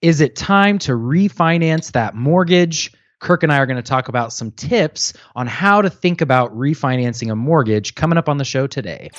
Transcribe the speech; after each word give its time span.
Is 0.00 0.20
it 0.20 0.36
time 0.36 0.78
to 0.80 0.92
refinance 0.92 1.90
that 1.90 2.14
mortgage? 2.14 2.92
Kirk 3.18 3.42
and 3.42 3.50
I 3.50 3.58
are 3.58 3.66
going 3.66 3.78
to 3.78 3.82
talk 3.82 4.06
about 4.06 4.32
some 4.32 4.52
tips 4.52 5.12
on 5.34 5.48
how 5.48 5.82
to 5.82 5.90
think 5.90 6.20
about 6.20 6.56
refinancing 6.56 7.32
a 7.32 7.34
mortgage 7.34 7.96
coming 7.96 8.16
up 8.16 8.28
on 8.28 8.36
the 8.38 8.44
show 8.44 8.68
today. 8.68 9.10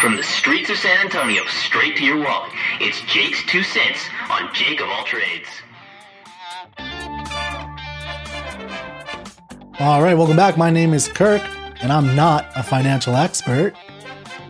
From 0.00 0.16
the 0.16 0.22
streets 0.24 0.68
of 0.68 0.76
San 0.78 0.98
Antonio 1.04 1.44
straight 1.46 1.96
to 1.98 2.04
your 2.04 2.16
wallet, 2.24 2.50
it's 2.80 3.00
Jake's 3.02 3.46
Two 3.46 3.62
Cents 3.62 4.00
on 4.28 4.52
Jake 4.52 4.80
of 4.80 4.88
All 4.88 5.04
Trades. 5.04 5.46
All 9.78 10.02
right, 10.02 10.14
welcome 10.14 10.36
back. 10.36 10.58
My 10.58 10.70
name 10.70 10.92
is 10.92 11.06
Kirk, 11.06 11.42
and 11.80 11.92
I'm 11.92 12.16
not 12.16 12.50
a 12.56 12.64
financial 12.64 13.14
expert. 13.14 13.74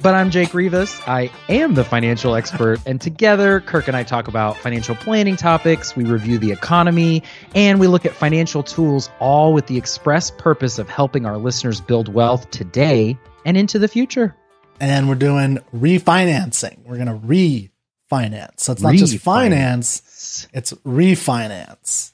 But 0.03 0.17
I'm 0.17 0.31
Jake 0.31 0.53
Rivas. 0.53 1.01
I 1.07 1.31
am 1.49 1.75
the 1.75 1.85
financial 1.85 2.35
expert, 2.35 2.81
and 2.87 3.01
together, 3.01 3.61
Kirk 3.61 3.87
and 3.87 3.97
I 3.97 4.03
talk 4.03 4.27
about 4.27 4.57
financial 4.57 4.97
planning 4.97 5.37
topics. 5.37 5.95
We 5.95 6.03
review 6.03 6.39
the 6.39 6.51
economy, 6.51 7.23
and 7.55 7.79
we 7.79 7.87
look 7.87 8.05
at 8.05 8.13
financial 8.13 8.65
tools, 8.65 9.11
all 9.21 9.53
with 9.53 9.69
the 9.69 9.77
express 9.77 10.33
purpose 10.33 10.81
of 10.81 10.89
helping 10.89 11.25
our 11.25 11.39
listeners 11.39 11.81
build 11.81 12.13
wealth 12.13 12.51
today 12.51 13.17
and 13.45 13.57
into 13.57 13.79
the 13.79 13.87
future. 13.87 14.35
And 14.81 15.09
we're 15.09 15.15
doing 15.15 15.61
refinancing. 15.73 16.85
We're 16.85 16.97
going 16.97 17.07
to 17.07 17.25
refinance. 17.25 18.59
So 18.59 18.73
it's 18.73 18.83
not 18.83 18.95
just 18.95 19.19
finance, 19.19 20.49
it's 20.53 20.73
refinance. 20.85 22.11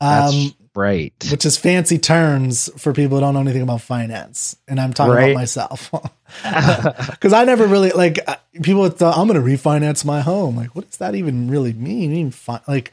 Um, 0.00 0.54
right. 0.74 1.12
Which 1.30 1.44
is 1.44 1.56
fancy 1.56 1.98
terms 1.98 2.70
for 2.76 2.92
people 2.92 3.18
who 3.18 3.20
don't 3.20 3.34
know 3.34 3.40
anything 3.40 3.62
about 3.62 3.80
finance. 3.80 4.56
And 4.66 4.80
I'm 4.80 4.92
talking 4.92 5.14
right. 5.14 5.30
about 5.30 5.40
myself. 5.40 5.90
Because 7.10 7.32
I 7.32 7.44
never 7.44 7.66
really, 7.66 7.88
like, 7.90 8.18
uh, 8.28 8.36
people 8.62 8.86
thought, 8.90 9.16
I'm 9.16 9.28
going 9.28 9.42
to 9.42 9.50
refinance 9.50 10.04
my 10.04 10.20
home. 10.20 10.56
Like, 10.56 10.76
what 10.76 10.84
does 10.84 10.98
that 10.98 11.14
even 11.14 11.50
really 11.50 11.72
mean? 11.72 12.10
mean 12.12 12.30
fi- 12.30 12.60
like, 12.68 12.92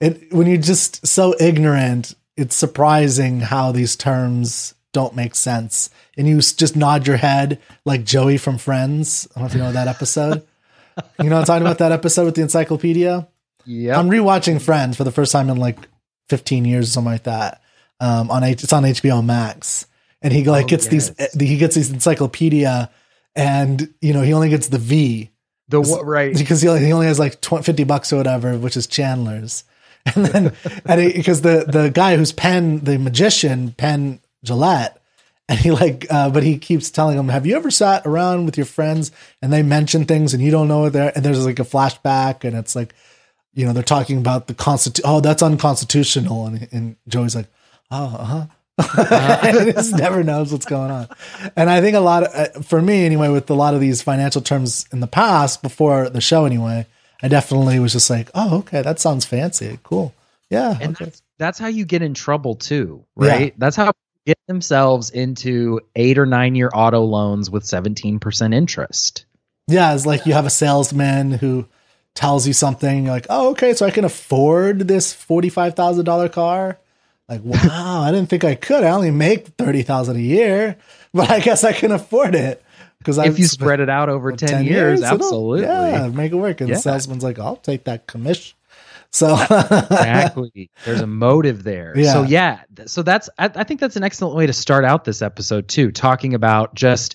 it, 0.00 0.32
when 0.32 0.46
you're 0.46 0.56
just 0.56 1.04
so 1.04 1.34
ignorant, 1.40 2.14
it's 2.36 2.54
surprising 2.54 3.40
how 3.40 3.72
these 3.72 3.96
terms 3.96 4.74
don't 4.92 5.16
make 5.16 5.34
sense. 5.34 5.90
And 6.16 6.28
you 6.28 6.40
just 6.40 6.76
nod 6.76 7.06
your 7.06 7.16
head 7.16 7.60
like 7.84 8.04
Joey 8.04 8.38
from 8.38 8.56
Friends. 8.56 9.26
I 9.34 9.40
don't 9.40 9.42
know 9.42 9.46
if 9.48 9.54
you 9.54 9.60
know 9.60 9.72
that 9.72 9.88
episode. 9.88 10.46
you 11.20 11.28
know, 11.28 11.38
I'm 11.38 11.44
talking 11.44 11.66
about 11.66 11.78
that 11.78 11.92
episode 11.92 12.24
with 12.24 12.34
the 12.34 12.42
encyclopedia. 12.42 13.28
Yeah, 13.64 13.98
I'm 13.98 14.08
rewatching 14.08 14.62
Friends 14.62 14.96
for 14.96 15.04
the 15.04 15.10
first 15.10 15.32
time 15.32 15.50
in 15.50 15.56
like 15.56 15.76
15 16.28 16.64
years 16.64 16.88
or 16.88 16.92
something 16.92 17.12
like 17.12 17.24
that. 17.24 17.60
Um, 18.00 18.30
on 18.30 18.44
H- 18.44 18.62
it's 18.62 18.72
on 18.72 18.82
HBO 18.82 19.24
Max, 19.24 19.86
and 20.20 20.32
he 20.32 20.44
like 20.44 20.66
oh, 20.66 20.68
gets 20.68 20.90
yes. 20.92 21.10
these 21.10 21.32
he 21.40 21.56
gets 21.56 21.74
these 21.74 21.90
encyclopedia, 21.90 22.90
and 23.34 23.94
you 24.00 24.12
know 24.12 24.22
he 24.22 24.34
only 24.34 24.50
gets 24.50 24.68
the 24.68 24.78
V. 24.78 25.30
The 25.68 25.80
what 25.80 26.04
right 26.04 26.36
because 26.36 26.60
he 26.60 26.68
only, 26.68 26.84
he 26.84 26.92
only 26.92 27.06
has 27.06 27.18
like 27.18 27.40
20, 27.40 27.64
50 27.64 27.84
bucks 27.84 28.12
or 28.12 28.16
whatever, 28.16 28.56
which 28.58 28.76
is 28.76 28.86
Chandler's. 28.86 29.64
And 30.14 30.24
then 30.24 30.52
and 30.84 31.12
because 31.14 31.40
the 31.40 31.64
the 31.66 31.90
guy 31.90 32.16
who's 32.16 32.30
Penn, 32.30 32.78
the 32.84 32.96
magician 32.96 33.72
Penn 33.72 34.20
Jillette. 34.44 34.94
and 35.48 35.58
he 35.58 35.72
like 35.72 36.06
uh, 36.10 36.30
but 36.30 36.44
he 36.44 36.58
keeps 36.58 36.90
telling 36.90 37.18
him 37.18 37.28
have 37.28 37.46
you 37.46 37.56
ever 37.56 37.70
sat 37.70 38.06
around 38.06 38.46
with 38.46 38.56
your 38.56 38.66
friends 38.66 39.10
and 39.42 39.52
they 39.52 39.62
mention 39.62 40.04
things 40.04 40.32
and 40.32 40.42
you 40.42 40.50
don't 40.50 40.68
know 40.68 40.80
what 40.80 40.92
they're 40.92 41.12
and 41.14 41.24
there's 41.24 41.44
like 41.44 41.58
a 41.58 41.64
flashback 41.64 42.44
and 42.44 42.56
it's 42.56 42.76
like 42.76 42.94
you 43.56 43.64
know, 43.64 43.72
they're 43.72 43.82
talking 43.82 44.18
about 44.18 44.46
the 44.46 44.54
constitution. 44.54 45.10
Oh, 45.10 45.20
that's 45.20 45.42
unconstitutional. 45.42 46.46
And, 46.46 46.68
and 46.72 46.96
Joey's 47.08 47.34
like, 47.34 47.48
oh, 47.90 48.16
uh-huh. 48.18 48.46
uh 48.78 49.72
just 49.72 49.96
never 49.96 50.22
knows 50.22 50.52
what's 50.52 50.66
going 50.66 50.90
on. 50.90 51.08
And 51.56 51.70
I 51.70 51.80
think 51.80 51.96
a 51.96 52.00
lot 52.00 52.24
of, 52.24 52.34
uh, 52.34 52.60
for 52.60 52.80
me 52.80 53.06
anyway, 53.06 53.30
with 53.30 53.48
a 53.48 53.54
lot 53.54 53.72
of 53.72 53.80
these 53.80 54.02
financial 54.02 54.42
terms 54.42 54.86
in 54.92 55.00
the 55.00 55.06
past, 55.06 55.62
before 55.62 56.10
the 56.10 56.20
show 56.20 56.44
anyway, 56.44 56.86
I 57.22 57.28
definitely 57.28 57.78
was 57.78 57.94
just 57.94 58.10
like, 58.10 58.28
oh, 58.34 58.58
okay, 58.58 58.82
that 58.82 59.00
sounds 59.00 59.24
fancy. 59.24 59.78
Cool. 59.82 60.14
Yeah. 60.50 60.76
And 60.78 60.94
okay. 60.94 61.06
that's, 61.06 61.22
that's 61.38 61.58
how 61.58 61.68
you 61.68 61.86
get 61.86 62.02
in 62.02 62.12
trouble 62.12 62.56
too, 62.56 63.06
right? 63.16 63.52
Yeah. 63.52 63.54
That's 63.56 63.76
how 63.76 63.92
get 64.26 64.38
themselves 64.46 65.08
into 65.08 65.80
eight 65.94 66.18
or 66.18 66.26
nine 66.26 66.54
year 66.54 66.70
auto 66.74 67.00
loans 67.00 67.48
with 67.48 67.62
17% 67.62 68.54
interest. 68.54 69.24
Yeah. 69.66 69.94
It's 69.94 70.04
like 70.04 70.26
you 70.26 70.34
have 70.34 70.44
a 70.44 70.50
salesman 70.50 71.30
who 71.30 71.66
tells 72.16 72.46
you 72.46 72.52
something 72.52 73.04
You're 73.04 73.14
like, 73.14 73.26
oh, 73.30 73.50
okay, 73.50 73.74
so 73.74 73.86
I 73.86 73.90
can 73.90 74.04
afford 74.04 74.88
this 74.88 75.14
$45,000 75.14 76.32
car. 76.32 76.78
Like, 77.28 77.40
wow, 77.44 78.02
I 78.02 78.10
didn't 78.10 78.28
think 78.28 78.42
I 78.42 78.56
could. 78.56 78.82
I 78.82 78.90
only 78.90 79.12
make 79.12 79.48
30,000 79.48 80.16
a 80.16 80.18
year, 80.18 80.76
but 81.14 81.30
I 81.30 81.40
guess 81.40 81.62
I 81.62 81.72
can 81.72 81.92
afford 81.92 82.34
it. 82.34 82.62
Because 82.98 83.18
if 83.18 83.38
you 83.38 83.46
spread 83.46 83.78
it 83.78 83.88
out 83.88 84.08
over 84.08 84.32
10, 84.32 84.48
10 84.48 84.64
years, 84.64 84.98
years 84.98 85.02
absolutely. 85.02 85.62
Yeah, 85.62 86.08
make 86.08 86.32
it 86.32 86.36
work. 86.36 86.60
And 86.60 86.68
yeah. 86.68 86.74
the 86.74 86.80
salesman's 86.80 87.22
like, 87.22 87.38
I'll 87.38 87.56
take 87.56 87.84
that 87.84 88.06
commission. 88.06 88.56
So 89.12 89.32
exactly, 89.34 90.68
there's 90.84 91.00
a 91.00 91.06
motive 91.06 91.62
there. 91.62 91.94
Yeah. 91.96 92.12
So 92.12 92.22
yeah, 92.24 92.62
so 92.84 93.02
that's 93.02 93.30
I, 93.38 93.50
I 93.54 93.64
think 93.64 93.80
that's 93.80 93.96
an 93.96 94.02
excellent 94.02 94.34
way 94.34 94.46
to 94.46 94.52
start 94.52 94.84
out 94.84 95.04
this 95.04 95.22
episode 95.22 95.68
too, 95.68 95.90
talking 95.90 96.34
about 96.34 96.74
just 96.74 97.14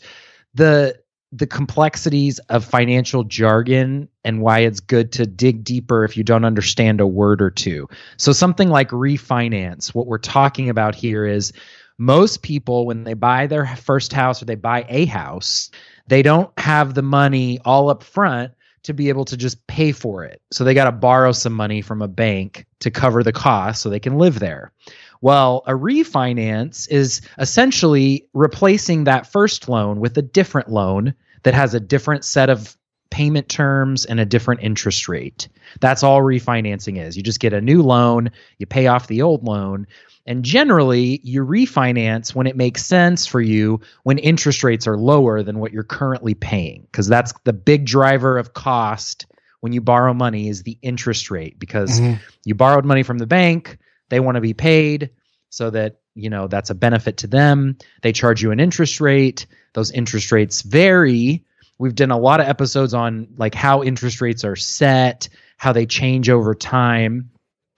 the 0.55 0.99
the 1.31 1.47
complexities 1.47 2.39
of 2.49 2.65
financial 2.65 3.23
jargon 3.23 4.09
and 4.23 4.41
why 4.41 4.59
it's 4.59 4.81
good 4.81 5.13
to 5.13 5.25
dig 5.25 5.63
deeper 5.63 6.03
if 6.03 6.17
you 6.17 6.23
don't 6.23 6.43
understand 6.43 6.99
a 6.99 7.07
word 7.07 7.41
or 7.41 7.49
two. 7.49 7.87
So, 8.17 8.33
something 8.33 8.69
like 8.69 8.89
refinance, 8.89 9.93
what 9.93 10.07
we're 10.07 10.17
talking 10.17 10.69
about 10.69 10.93
here 10.93 11.25
is 11.25 11.53
most 11.97 12.41
people, 12.41 12.85
when 12.85 13.03
they 13.03 13.13
buy 13.13 13.47
their 13.47 13.65
first 13.65 14.11
house 14.11 14.41
or 14.41 14.45
they 14.45 14.55
buy 14.55 14.85
a 14.89 15.05
house, 15.05 15.71
they 16.07 16.21
don't 16.21 16.51
have 16.59 16.93
the 16.93 17.01
money 17.01 17.59
all 17.63 17.89
up 17.89 18.03
front 18.03 18.51
to 18.83 18.93
be 18.93 19.09
able 19.09 19.25
to 19.25 19.37
just 19.37 19.67
pay 19.67 19.91
for 19.91 20.25
it. 20.25 20.41
So, 20.51 20.65
they 20.65 20.73
got 20.73 20.85
to 20.85 20.91
borrow 20.91 21.31
some 21.31 21.53
money 21.53 21.81
from 21.81 22.01
a 22.01 22.09
bank 22.09 22.65
to 22.81 22.91
cover 22.91 23.23
the 23.23 23.31
cost 23.31 23.81
so 23.81 23.89
they 23.89 23.99
can 24.01 24.17
live 24.17 24.39
there. 24.39 24.73
Well, 25.21 25.63
a 25.67 25.73
refinance 25.73 26.89
is 26.89 27.21
essentially 27.37 28.27
replacing 28.33 29.03
that 29.03 29.27
first 29.27 29.69
loan 29.69 29.99
with 29.99 30.17
a 30.17 30.21
different 30.21 30.69
loan 30.69 31.13
that 31.43 31.53
has 31.53 31.73
a 31.73 31.79
different 31.79 32.25
set 32.25 32.49
of 32.49 32.75
payment 33.11 33.49
terms 33.49 34.05
and 34.05 34.19
a 34.19 34.25
different 34.25 34.61
interest 34.63 35.07
rate. 35.07 35.47
That's 35.79 36.01
all 36.01 36.21
refinancing 36.21 36.99
is. 36.99 37.15
You 37.15 37.23
just 37.23 37.39
get 37.39 37.53
a 37.53 37.61
new 37.61 37.83
loan, 37.83 38.31
you 38.57 38.65
pay 38.65 38.87
off 38.87 39.07
the 39.07 39.21
old 39.21 39.43
loan, 39.43 39.85
and 40.25 40.43
generally 40.43 41.19
you 41.23 41.45
refinance 41.45 42.33
when 42.33 42.47
it 42.47 42.55
makes 42.55 42.85
sense 42.85 43.25
for 43.27 43.41
you 43.41 43.81
when 44.03 44.17
interest 44.17 44.63
rates 44.63 44.87
are 44.87 44.97
lower 44.97 45.43
than 45.43 45.59
what 45.59 45.71
you're 45.71 45.83
currently 45.83 46.33
paying 46.33 46.83
because 46.91 47.07
that's 47.07 47.33
the 47.43 47.53
big 47.53 47.85
driver 47.85 48.37
of 48.37 48.53
cost 48.53 49.25
when 49.61 49.73
you 49.73 49.81
borrow 49.81 50.13
money 50.13 50.47
is 50.47 50.63
the 50.63 50.77
interest 50.81 51.31
rate 51.31 51.57
because 51.59 51.99
mm-hmm. 51.99 52.21
you 52.45 52.55
borrowed 52.55 52.85
money 52.85 53.03
from 53.03 53.17
the 53.17 53.27
bank 53.27 53.77
they 54.11 54.19
want 54.19 54.35
to 54.35 54.41
be 54.41 54.53
paid 54.53 55.09
so 55.49 55.71
that 55.71 56.01
you 56.13 56.29
know 56.29 56.47
that's 56.47 56.69
a 56.69 56.75
benefit 56.75 57.17
to 57.17 57.27
them. 57.27 57.77
They 58.03 58.11
charge 58.11 58.43
you 58.43 58.51
an 58.51 58.59
interest 58.59 59.01
rate. 59.01 59.47
Those 59.73 59.89
interest 59.89 60.31
rates 60.31 60.61
vary. 60.61 61.45
We've 61.79 61.95
done 61.95 62.11
a 62.11 62.17
lot 62.17 62.41
of 62.41 62.47
episodes 62.47 62.93
on 62.93 63.29
like 63.37 63.55
how 63.55 63.81
interest 63.81 64.21
rates 64.21 64.43
are 64.43 64.55
set 64.55 65.29
how 65.57 65.73
they 65.73 65.85
change 65.85 66.27
over 66.27 66.55
time. 66.55 67.29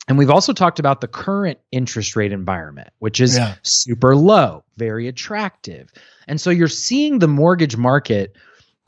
And 0.07 0.17
we've 0.17 0.29
also 0.29 0.53
talked 0.53 0.79
about 0.79 1.01
the 1.01 1.07
current 1.07 1.59
interest 1.71 2.15
rate 2.15 2.31
environment 2.31 2.89
which 2.99 3.21
is 3.21 3.37
yeah. 3.37 3.55
super 3.61 4.15
low 4.15 4.63
very 4.75 5.07
attractive. 5.07 5.91
And 6.27 6.41
so 6.41 6.49
you're 6.49 6.67
seeing 6.67 7.19
the 7.19 7.27
mortgage 7.27 7.77
market 7.77 8.35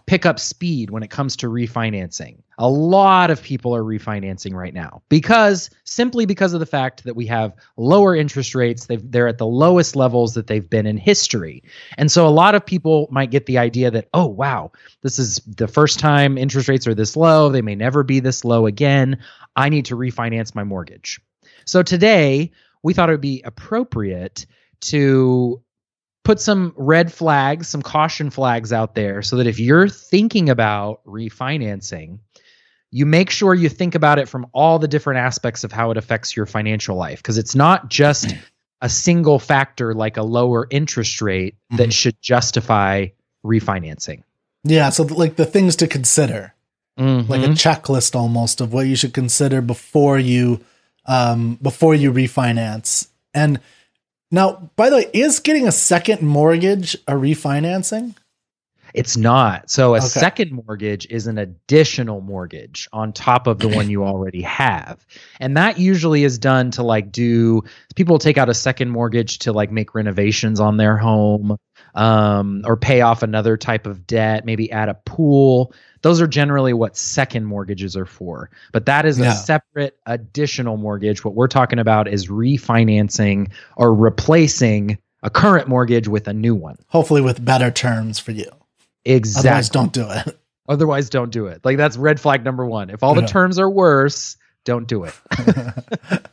pick 0.06 0.26
up 0.26 0.40
speed 0.40 0.92
when 0.92 1.04
it 1.04 1.10
comes 1.10 1.38
to 1.38 1.48
refinancing. 1.48 2.38
A 2.58 2.70
lot 2.70 3.32
of 3.32 3.42
people 3.42 3.76
are 3.76 3.84
refinancing 3.84 4.54
right 4.54 4.74
now 4.74 5.02
because 5.10 5.70
simply 5.84 6.26
because 6.26 6.54
of 6.54 6.60
the 6.60 6.66
fact 6.66 7.04
that 7.04 7.16
we 7.16 7.26
have 7.26 7.54
lower 7.76 8.16
interest 8.16 8.56
rates. 8.56 8.86
they 8.86 8.98
they're 8.98 9.28
at 9.28 9.40
the 9.40 9.48
lowest 9.48 9.96
levels 9.96 10.36
that 10.36 10.48
they've 10.48 10.70
been 10.70 10.86
in 10.86 10.98
history. 10.98 11.64
And 11.98 12.12
so 12.12 12.28
a 12.28 12.30
lot 12.30 12.56
of 12.56 12.66
people 12.66 13.08
might 13.12 13.32
get 13.32 13.46
the 13.46 13.58
idea 13.58 13.92
that, 13.92 14.08
oh, 14.14 14.28
wow, 14.28 14.72
this 15.02 15.20
is 15.20 15.38
the 15.48 15.68
first 15.68 16.00
time 16.00 16.38
interest 16.38 16.70
rates 16.70 16.88
are 16.88 16.96
this 16.96 17.18
low. 17.18 17.50
They 17.50 17.62
may 17.62 17.76
never 17.76 18.04
be 18.04 18.20
this 18.20 18.46
low 18.46 18.68
again. 18.68 19.20
I 19.56 19.70
need 19.70 19.86
to 19.86 19.98
refinance 19.98 20.56
my 20.56 20.64
mortgage. 20.64 21.20
So 21.66 21.82
today, 21.82 22.52
we 22.84 22.94
thought 22.94 23.10
it 23.10 23.14
would 23.14 23.22
be 23.22 23.42
appropriate 23.44 24.46
to 24.82 25.62
put 26.26 26.42
some 26.42 26.74
red 26.76 27.14
flags, 27.14 27.70
some 27.70 27.82
caution 27.82 28.30
flags 28.30 28.74
out 28.74 28.96
there 28.96 29.22
so 29.22 29.38
that 29.38 29.48
if 29.48 29.60
you're 29.60 29.88
thinking 29.88 30.50
about 30.50 31.06
refinancing, 31.06 32.20
you 32.92 33.06
make 33.06 33.30
sure 33.30 33.54
you 33.54 33.70
think 33.70 33.96
about 33.96 34.20
it 34.20 34.28
from 34.28 34.48
all 34.52 34.80
the 34.80 34.88
different 34.88 35.20
aspects 35.20 35.64
of 35.64 35.72
how 35.72 35.92
it 35.92 35.98
affects 35.98 36.36
your 36.36 36.46
financial 36.46 36.98
life 36.98 37.20
because 37.20 37.38
it's 37.38 37.56
not 37.56 37.90
just 37.90 38.36
a 38.82 38.90
single 38.90 39.40
factor 39.40 39.94
like 39.94 40.18
a 40.18 40.24
lower 40.24 40.68
interest 40.70 41.22
rate 41.22 41.56
that 41.70 41.78
mm-hmm. 41.78 41.90
should 41.92 42.22
justify 42.22 43.08
refinancing. 43.46 44.24
Yeah, 44.64 44.90
so 44.90 45.04
like 45.04 45.36
the 45.36 45.46
things 45.46 45.76
to 45.78 45.88
consider. 45.88 46.54
Mm-hmm. 47.00 47.30
Like 47.30 47.44
a 47.44 47.50
checklist 47.50 48.16
almost 48.16 48.62
of 48.62 48.74
what 48.74 48.88
you 48.88 48.96
should 48.96 49.14
consider 49.14 49.62
before 49.62 50.18
you 50.18 50.62
um 51.06 51.56
before 51.62 51.94
you 51.94 52.12
refinance. 52.12 53.10
And 53.34 53.60
now, 54.32 54.72
by 54.76 54.90
the 54.90 54.98
way, 54.98 55.10
is 55.14 55.40
getting 55.40 55.68
a 55.68 55.72
second 55.72 56.22
mortgage 56.22 56.96
a 57.08 57.14
refinancing? 57.14 58.16
It's 58.96 59.18
not. 59.18 59.70
So 59.70 59.94
a 59.94 59.98
okay. 59.98 60.08
second 60.08 60.52
mortgage 60.54 61.06
is 61.10 61.28
an 61.28 61.38
additional 61.38 62.22
mortgage 62.22 62.88
on 62.94 63.12
top 63.12 63.46
of 63.46 63.60
the 63.60 63.68
one 63.68 63.90
you 63.90 64.04
already 64.06 64.42
have. 64.44 65.06
And 65.42 65.58
that 65.58 65.78
usually 65.78 66.24
is 66.24 66.40
done 66.40 66.72
to 66.72 66.84
like 66.84 67.12
do 67.12 67.64
people 67.96 68.20
take 68.20 68.38
out 68.38 68.48
a 68.48 68.54
second 68.54 68.90
mortgage 68.92 69.40
to 69.40 69.52
like 69.52 69.70
make 69.70 69.96
renovations 69.96 70.62
on 70.62 70.78
their 70.78 70.96
home 70.96 71.58
um, 71.94 72.62
or 72.64 72.78
pay 72.78 73.02
off 73.02 73.22
another 73.22 73.58
type 73.58 73.86
of 73.86 74.08
debt, 74.08 74.46
maybe 74.46 74.72
add 74.72 74.88
a 74.88 74.94
pool. 74.94 75.74
Those 76.06 76.22
are 76.22 76.28
generally 76.28 76.72
what 76.72 76.96
second 76.96 77.46
mortgages 77.46 77.98
are 77.98 78.06
for. 78.06 78.52
But 78.72 78.86
that 78.86 79.08
is 79.08 79.18
yeah. 79.18 79.34
a 79.34 79.36
separate 79.36 79.98
additional 80.06 80.78
mortgage. 80.78 81.26
What 81.26 81.34
we're 81.34 81.48
talking 81.48 81.80
about 81.80 82.08
is 82.08 82.28
refinancing 82.28 83.50
or 83.76 83.92
replacing 83.92 85.00
a 85.24 85.32
current 85.32 85.68
mortgage 85.68 86.08
with 86.08 86.28
a 86.28 86.34
new 86.34 86.54
one. 86.54 86.78
Hopefully 86.90 87.22
with 87.22 87.44
better 87.44 87.72
terms 87.72 88.20
for 88.20 88.34
you. 88.34 88.52
Exactly. 89.04 89.50
Otherwise, 89.50 89.70
don't 89.70 89.94
do 89.94 90.12
it. 90.12 90.40
Otherwise, 90.70 91.10
don't 91.10 91.32
do 91.32 91.48
it. 91.48 91.66
Like 91.66 91.78
that's 91.78 91.98
red 91.98 92.20
flag 92.20 92.44
number 92.44 92.68
one. 92.68 92.92
If 92.92 93.02
all 93.02 93.16
the 93.16 93.26
terms 93.26 93.58
are 93.58 93.68
worse, 93.68 94.38
don't 94.64 94.88
do 94.88 95.06
it. 95.06 95.16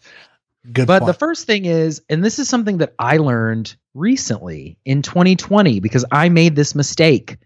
Good. 0.70 0.86
But 0.86 0.98
point. 0.98 1.06
the 1.06 1.14
first 1.14 1.46
thing 1.46 1.64
is, 1.64 2.02
and 2.10 2.22
this 2.22 2.38
is 2.38 2.46
something 2.46 2.76
that 2.76 2.92
I 2.98 3.16
learned 3.16 3.74
recently 3.94 4.76
in 4.84 5.00
2020 5.00 5.80
because 5.80 6.04
I 6.12 6.28
made 6.28 6.56
this 6.56 6.74
mistake, 6.74 7.38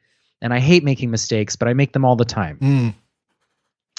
and 0.43 0.53
I 0.53 0.61
hate 0.61 0.85
making 0.85 1.11
mistakes, 1.11 1.57
but 1.57 1.69
I 1.69 1.75
make 1.75 1.93
them 1.93 2.05
all 2.05 2.17
the 2.17 2.25
time. 2.25 2.59
Mm. 2.61 2.95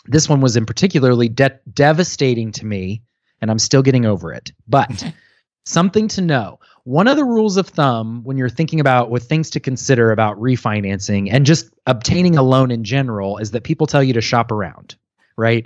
This 0.05 0.29
one 0.29 0.41
was 0.41 0.55
in 0.55 0.65
particularly 0.65 1.29
de- 1.29 1.59
devastating 1.73 2.51
to 2.53 2.65
me, 2.65 3.01
and 3.41 3.51
I'm 3.51 3.59
still 3.59 3.81
getting 3.81 4.05
over 4.05 4.33
it. 4.33 4.51
But 4.67 5.03
something 5.65 6.07
to 6.09 6.21
know 6.21 6.59
one 6.87 7.09
of 7.09 7.17
the 7.17 7.25
rules 7.25 7.57
of 7.57 7.67
thumb 7.67 8.23
when 8.23 8.37
you're 8.37 8.47
thinking 8.47 8.79
about 8.79 9.09
with 9.09 9.25
things 9.25 9.49
to 9.49 9.59
consider 9.59 10.11
about 10.11 10.39
refinancing 10.39 11.27
and 11.29 11.45
just 11.45 11.69
obtaining 11.85 12.37
a 12.37 12.41
loan 12.41 12.71
in 12.71 12.85
general 12.85 13.39
is 13.39 13.51
that 13.51 13.65
people 13.65 13.87
tell 13.87 14.01
you 14.01 14.13
to 14.13 14.21
shop 14.21 14.53
around, 14.53 14.95
right? 15.35 15.65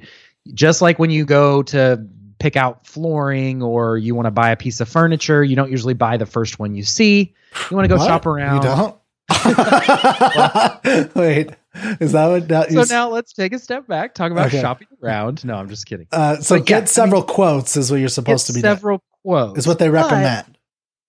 Just 0.51 0.81
like 0.81 0.97
when 0.97 1.11
you 1.11 1.23
go 1.23 1.61
to 1.61 2.07
pick 2.39 2.55
out 2.55 2.87
flooring 2.87 3.61
or 3.61 3.99
you 3.99 4.15
want 4.15 4.25
to 4.25 4.31
buy 4.31 4.49
a 4.49 4.57
piece 4.57 4.81
of 4.81 4.89
furniture, 4.89 5.43
you 5.43 5.55
don't 5.55 5.69
usually 5.69 5.93
buy 5.93 6.17
the 6.17 6.25
first 6.25 6.57
one 6.57 6.73
you 6.73 6.81
see. 6.81 7.35
You 7.69 7.77
want 7.77 7.85
to 7.85 7.95
go 7.95 7.97
what? 7.97 8.07
shop 8.07 8.25
around. 8.25 8.55
You 8.55 8.69
don't? 8.69 8.97
Wait, 11.15 11.51
is 11.99 12.11
that 12.11 12.27
what? 12.27 12.47
That 12.47 12.71
so 12.71 12.83
now 12.83 13.09
let's 13.09 13.33
take 13.33 13.53
a 13.53 13.59
step 13.59 13.87
back. 13.87 14.13
Talk 14.13 14.31
about 14.31 14.47
okay. 14.47 14.61
shopping 14.61 14.87
around. 15.01 15.45
No, 15.45 15.55
I'm 15.55 15.69
just 15.69 15.85
kidding. 15.85 16.07
Uh, 16.11 16.37
so 16.37 16.57
but 16.57 16.65
get 16.65 16.81
yeah, 16.81 16.85
several 16.85 17.21
I 17.21 17.25
mean, 17.25 17.35
quotes 17.35 17.77
is 17.77 17.91
what 17.91 17.99
you're 17.99 18.09
supposed 18.09 18.47
to 18.47 18.53
be. 18.53 18.61
Doing. 18.61 18.75
Several 18.75 18.97
doing. 18.97 19.21
quotes 19.23 19.59
is 19.59 19.67
what 19.67 19.79
they 19.79 19.89
recommend. 19.89 20.57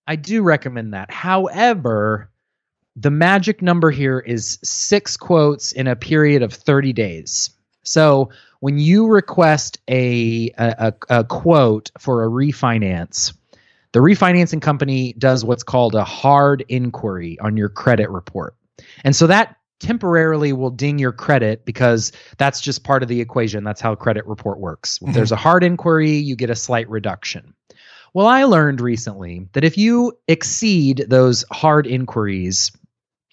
I 0.06 0.16
do 0.16 0.42
recommend 0.42 0.94
that. 0.94 1.10
However, 1.10 2.30
the 2.96 3.10
magic 3.10 3.62
number 3.62 3.90
here 3.90 4.20
is 4.20 4.58
six 4.62 5.16
quotes 5.16 5.72
in 5.72 5.86
a 5.86 5.96
period 5.96 6.42
of 6.42 6.52
30 6.52 6.92
days. 6.92 7.50
So 7.82 8.30
when 8.60 8.78
you 8.78 9.06
request 9.06 9.80
a, 9.88 10.50
a, 10.58 10.92
a, 11.08 11.24
quote 11.24 11.90
for 11.98 12.24
a 12.24 12.28
refinance, 12.28 13.32
the 13.92 14.00
refinancing 14.00 14.62
company 14.62 15.14
does 15.14 15.44
what's 15.44 15.62
called 15.62 15.94
a 15.94 16.04
hard 16.04 16.64
inquiry 16.68 17.38
on 17.40 17.56
your 17.56 17.68
credit 17.68 18.10
report. 18.10 18.54
And 19.04 19.14
so 19.14 19.26
that 19.26 19.56
temporarily 19.80 20.52
will 20.52 20.70
ding 20.70 20.98
your 20.98 21.12
credit 21.12 21.64
because 21.64 22.12
that's 22.38 22.60
just 22.60 22.84
part 22.84 23.02
of 23.02 23.08
the 23.08 23.20
equation. 23.20 23.64
That's 23.64 23.80
how 23.80 23.94
credit 23.94 24.26
report 24.26 24.60
works. 24.60 24.96
If 24.96 25.06
mm-hmm. 25.06 25.14
there's 25.14 25.32
a 25.32 25.36
hard 25.36 25.64
inquiry, 25.64 26.12
you 26.12 26.36
get 26.36 26.50
a 26.50 26.56
slight 26.56 26.88
reduction. 26.88 27.54
Well, 28.14 28.26
I 28.26 28.44
learned 28.44 28.80
recently 28.80 29.48
that 29.52 29.64
if 29.64 29.76
you 29.76 30.12
exceed 30.28 31.06
those 31.08 31.44
hard 31.50 31.86
inquiries 31.86 32.70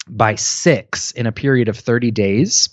by 0.08 0.36
six 0.36 1.12
in 1.12 1.28
a 1.28 1.32
period 1.32 1.68
of 1.68 1.78
30 1.78 2.12
days, 2.12 2.70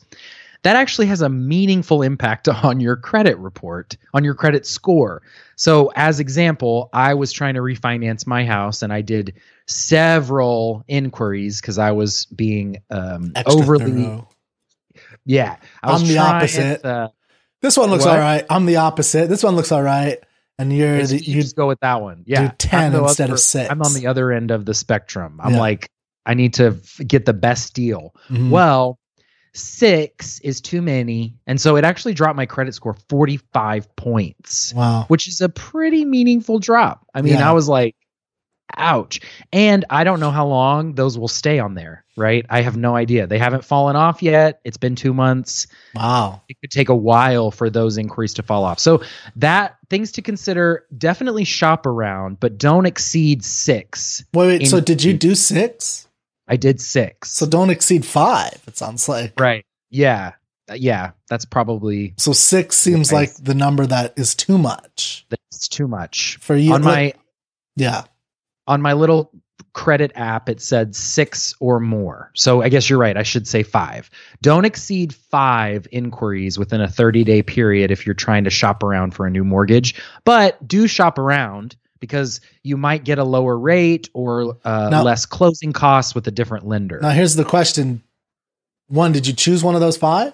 that 0.66 0.74
actually 0.74 1.06
has 1.06 1.22
a 1.22 1.28
meaningful 1.28 2.02
impact 2.02 2.48
on 2.64 2.80
your 2.80 2.96
credit 2.96 3.38
report, 3.38 3.96
on 4.12 4.24
your 4.24 4.34
credit 4.34 4.66
score. 4.66 5.22
So, 5.54 5.92
as 5.94 6.18
example, 6.18 6.90
I 6.92 7.14
was 7.14 7.30
trying 7.30 7.54
to 7.54 7.60
refinance 7.60 8.26
my 8.26 8.44
house 8.44 8.82
and 8.82 8.92
I 8.92 9.02
did 9.02 9.34
several 9.68 10.84
inquiries 10.88 11.60
because 11.60 11.78
I 11.78 11.92
was 11.92 12.26
being 12.26 12.78
um, 12.90 13.32
overly. 13.46 14.04
Thorough. 14.06 14.28
Yeah, 15.24 15.56
I 15.84 15.94
am 15.94 16.06
the 16.06 16.18
opposite. 16.18 16.84
Uh, 16.84 17.10
this 17.62 17.76
one 17.76 17.90
looks 17.90 18.04
what? 18.04 18.14
all 18.14 18.20
right. 18.20 18.44
I'm 18.50 18.66
the 18.66 18.76
opposite. 18.76 19.28
This 19.28 19.44
one 19.44 19.54
looks 19.54 19.70
all 19.70 19.82
right 19.82 20.18
and 20.58 20.72
you're 20.72 21.06
the, 21.06 21.18
you 21.18 21.42
just 21.42 21.54
go 21.54 21.68
with 21.68 21.80
that 21.80 22.00
one. 22.00 22.24
Yeah, 22.26 22.52
ten 22.58 22.92
instead 22.92 23.24
other, 23.24 23.34
of 23.34 23.40
six. 23.40 23.70
I'm 23.70 23.82
on 23.82 23.94
the 23.94 24.08
other 24.08 24.32
end 24.32 24.50
of 24.50 24.64
the 24.64 24.74
spectrum. 24.74 25.40
I'm 25.40 25.54
yeah. 25.54 25.60
like, 25.60 25.90
I 26.24 26.34
need 26.34 26.54
to 26.54 26.78
f- 26.82 27.06
get 27.06 27.24
the 27.24 27.34
best 27.34 27.74
deal. 27.74 28.14
Mm-hmm. 28.28 28.50
Well, 28.50 28.98
six 29.56 30.40
is 30.40 30.60
too 30.60 30.82
many, 30.82 31.34
and 31.46 31.60
so 31.60 31.76
it 31.76 31.84
actually 31.84 32.14
dropped 32.14 32.36
my 32.36 32.46
credit 32.46 32.74
score 32.74 32.96
45 33.08 33.94
points. 33.96 34.74
Wow, 34.74 35.04
which 35.08 35.28
is 35.28 35.40
a 35.40 35.48
pretty 35.48 36.04
meaningful 36.04 36.58
drop. 36.58 37.06
I 37.14 37.22
mean, 37.22 37.34
yeah. 37.34 37.50
I 37.50 37.52
was 37.52 37.68
like, 37.68 37.96
ouch. 38.76 39.20
And 39.52 39.84
I 39.90 40.04
don't 40.04 40.20
know 40.20 40.30
how 40.30 40.46
long 40.46 40.94
those 40.94 41.18
will 41.18 41.28
stay 41.28 41.58
on 41.58 41.74
there, 41.74 42.04
right? 42.16 42.44
I 42.48 42.62
have 42.62 42.76
no 42.76 42.96
idea. 42.96 43.26
They 43.26 43.38
haven't 43.38 43.64
fallen 43.64 43.96
off 43.96 44.22
yet. 44.22 44.60
It's 44.64 44.76
been 44.76 44.96
two 44.96 45.14
months. 45.14 45.66
Wow. 45.94 46.42
It 46.48 46.56
could 46.60 46.70
take 46.70 46.88
a 46.88 46.94
while 46.94 47.50
for 47.50 47.70
those 47.70 47.98
inquiries 47.98 48.34
to 48.34 48.42
fall 48.42 48.64
off. 48.64 48.78
So 48.78 49.02
that 49.36 49.76
things 49.90 50.12
to 50.12 50.22
consider 50.22 50.86
definitely 50.96 51.44
shop 51.44 51.86
around, 51.86 52.40
but 52.40 52.58
don't 52.58 52.86
exceed 52.86 53.44
six. 53.44 54.24
Wait, 54.32 54.60
wait. 54.60 54.66
so 54.66 54.80
did 54.80 55.02
you 55.02 55.12
do 55.14 55.34
six? 55.34 56.05
I 56.48 56.56
did 56.56 56.80
six. 56.80 57.32
So 57.32 57.46
don't 57.46 57.70
exceed 57.70 58.04
five, 58.04 58.62
it 58.66 58.76
sounds 58.76 59.08
like. 59.08 59.38
Right. 59.38 59.64
Yeah. 59.90 60.32
Uh, 60.68 60.74
yeah, 60.74 61.12
that's 61.30 61.44
probably 61.44 62.14
so. 62.16 62.32
Six 62.32 62.76
seems 62.76 63.12
like 63.12 63.32
the 63.36 63.54
number 63.54 63.86
that 63.86 64.14
is 64.16 64.34
too 64.34 64.58
much. 64.58 65.24
That's 65.30 65.68
too 65.68 65.86
much 65.86 66.38
for 66.40 66.56
you. 66.56 66.72
On 66.72 66.82
my, 66.82 67.14
yeah, 67.76 68.02
on 68.66 68.82
my 68.82 68.92
little 68.94 69.30
credit 69.72 70.10
app 70.14 70.48
it 70.48 70.58
said 70.58 70.96
six 70.96 71.54
or 71.60 71.78
more 71.78 72.30
so 72.34 72.62
i 72.62 72.68
guess 72.70 72.88
you're 72.88 72.98
right 72.98 73.18
i 73.18 73.22
should 73.22 73.46
say 73.46 73.62
five 73.62 74.08
don't 74.40 74.64
exceed 74.64 75.14
five 75.14 75.86
inquiries 75.92 76.58
within 76.58 76.80
a 76.80 76.88
30 76.88 77.24
day 77.24 77.42
period 77.42 77.90
if 77.90 78.06
you're 78.06 78.14
trying 78.14 78.44
to 78.44 78.50
shop 78.50 78.82
around 78.82 79.12
for 79.12 79.26
a 79.26 79.30
new 79.30 79.44
mortgage 79.44 79.94
but 80.24 80.66
do 80.66 80.86
shop 80.86 81.18
around 81.18 81.76
because 82.00 82.40
you 82.62 82.76
might 82.76 83.04
get 83.04 83.18
a 83.18 83.24
lower 83.24 83.56
rate 83.58 84.08
or 84.14 84.56
uh, 84.64 84.88
now, 84.90 85.02
less 85.02 85.26
closing 85.26 85.72
costs 85.72 86.14
with 86.14 86.26
a 86.26 86.30
different 86.30 86.66
lender 86.66 86.98
now 87.00 87.10
here's 87.10 87.34
the 87.34 87.44
question 87.44 88.02
one 88.88 89.12
did 89.12 89.26
you 89.26 89.32
choose 89.32 89.62
one 89.64 89.74
of 89.74 89.80
those 89.80 89.96
five 89.96 90.32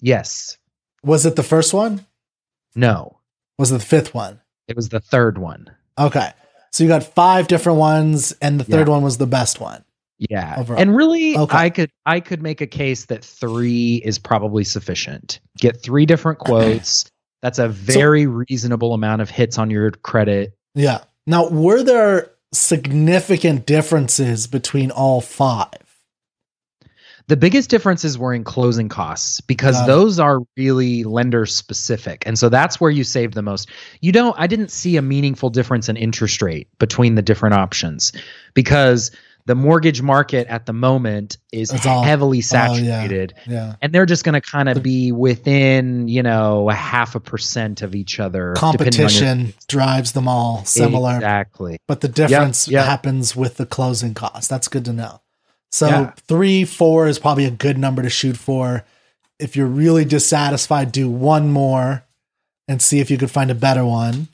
yes 0.00 0.58
was 1.02 1.26
it 1.26 1.36
the 1.36 1.42
first 1.42 1.72
one 1.72 2.04
no 2.74 3.18
was 3.58 3.70
it 3.70 3.78
the 3.78 3.84
fifth 3.84 4.14
one 4.14 4.40
it 4.66 4.76
was 4.76 4.88
the 4.88 5.00
third 5.00 5.38
one 5.38 5.70
okay 5.98 6.32
so 6.70 6.84
you 6.84 6.88
got 6.88 7.02
five 7.02 7.48
different 7.48 7.78
ones, 7.78 8.34
and 8.40 8.60
the 8.60 8.64
third 8.64 8.88
yeah. 8.88 8.94
one 8.94 9.02
was 9.02 9.18
the 9.18 9.26
best 9.26 9.60
one. 9.60 9.84
Yeah, 10.18 10.56
overall. 10.58 10.80
and 10.80 10.96
really, 10.96 11.36
okay. 11.36 11.56
I 11.56 11.70
could 11.70 11.90
I 12.04 12.20
could 12.20 12.42
make 12.42 12.60
a 12.60 12.66
case 12.66 13.06
that 13.06 13.24
three 13.24 14.02
is 14.04 14.18
probably 14.18 14.64
sufficient. 14.64 15.40
Get 15.58 15.80
three 15.82 16.06
different 16.06 16.38
quotes. 16.38 17.10
That's 17.42 17.58
a 17.58 17.68
very 17.68 18.24
so, 18.24 18.44
reasonable 18.48 18.94
amount 18.94 19.22
of 19.22 19.30
hits 19.30 19.58
on 19.58 19.70
your 19.70 19.90
credit. 19.90 20.56
Yeah. 20.74 21.00
Now, 21.26 21.48
were 21.48 21.82
there 21.82 22.30
significant 22.52 23.66
differences 23.66 24.46
between 24.46 24.90
all 24.90 25.20
five? 25.20 25.68
The 27.28 27.36
biggest 27.36 27.68
differences 27.68 28.16
were 28.16 28.32
in 28.32 28.42
closing 28.42 28.88
costs 28.88 29.42
because 29.42 29.76
Got 29.76 29.86
those 29.86 30.18
it. 30.18 30.22
are 30.22 30.40
really 30.56 31.04
lender 31.04 31.44
specific. 31.44 32.26
And 32.26 32.38
so 32.38 32.48
that's 32.48 32.80
where 32.80 32.90
you 32.90 33.04
save 33.04 33.32
the 33.32 33.42
most. 33.42 33.68
You 34.00 34.12
don't, 34.12 34.34
I 34.38 34.46
didn't 34.46 34.70
see 34.70 34.96
a 34.96 35.02
meaningful 35.02 35.50
difference 35.50 35.90
in 35.90 35.98
interest 35.98 36.40
rate 36.40 36.68
between 36.78 37.16
the 37.16 37.22
different 37.22 37.54
options 37.54 38.12
because 38.54 39.10
the 39.48 39.54
mortgage 39.54 40.02
market 40.02 40.46
at 40.48 40.66
the 40.66 40.74
moment 40.74 41.38
is 41.52 41.72
all, 41.86 42.02
heavily 42.02 42.42
saturated. 42.42 43.32
Oh, 43.34 43.50
yeah, 43.50 43.54
yeah. 43.54 43.74
And 43.80 43.94
they're 43.94 44.04
just 44.04 44.22
going 44.22 44.34
to 44.34 44.42
kind 44.42 44.68
of 44.68 44.82
be 44.82 45.10
within, 45.10 46.06
you 46.06 46.22
know, 46.22 46.68
a 46.68 46.74
half 46.74 47.14
a 47.14 47.20
percent 47.20 47.80
of 47.80 47.94
each 47.94 48.20
other. 48.20 48.52
Competition 48.58 49.54
drives 49.66 50.12
them 50.12 50.28
all 50.28 50.66
similar. 50.66 51.14
Exactly. 51.14 51.78
But 51.86 52.02
the 52.02 52.08
difference 52.08 52.68
yep, 52.68 52.80
yep. 52.80 52.84
happens 52.84 53.34
with 53.34 53.56
the 53.56 53.64
closing 53.64 54.12
cost. 54.12 54.50
That's 54.50 54.68
good 54.68 54.84
to 54.84 54.92
know. 54.92 55.22
So 55.72 55.88
yeah. 55.88 56.12
three, 56.26 56.66
four 56.66 57.06
is 57.06 57.18
probably 57.18 57.46
a 57.46 57.50
good 57.50 57.78
number 57.78 58.02
to 58.02 58.10
shoot 58.10 58.36
for. 58.36 58.84
If 59.38 59.56
you're 59.56 59.66
really 59.66 60.04
dissatisfied, 60.04 60.92
do 60.92 61.08
one 61.08 61.50
more 61.50 62.04
and 62.68 62.82
see 62.82 63.00
if 63.00 63.10
you 63.10 63.16
could 63.16 63.30
find 63.30 63.50
a 63.50 63.54
better 63.54 63.86
one. 63.86 64.28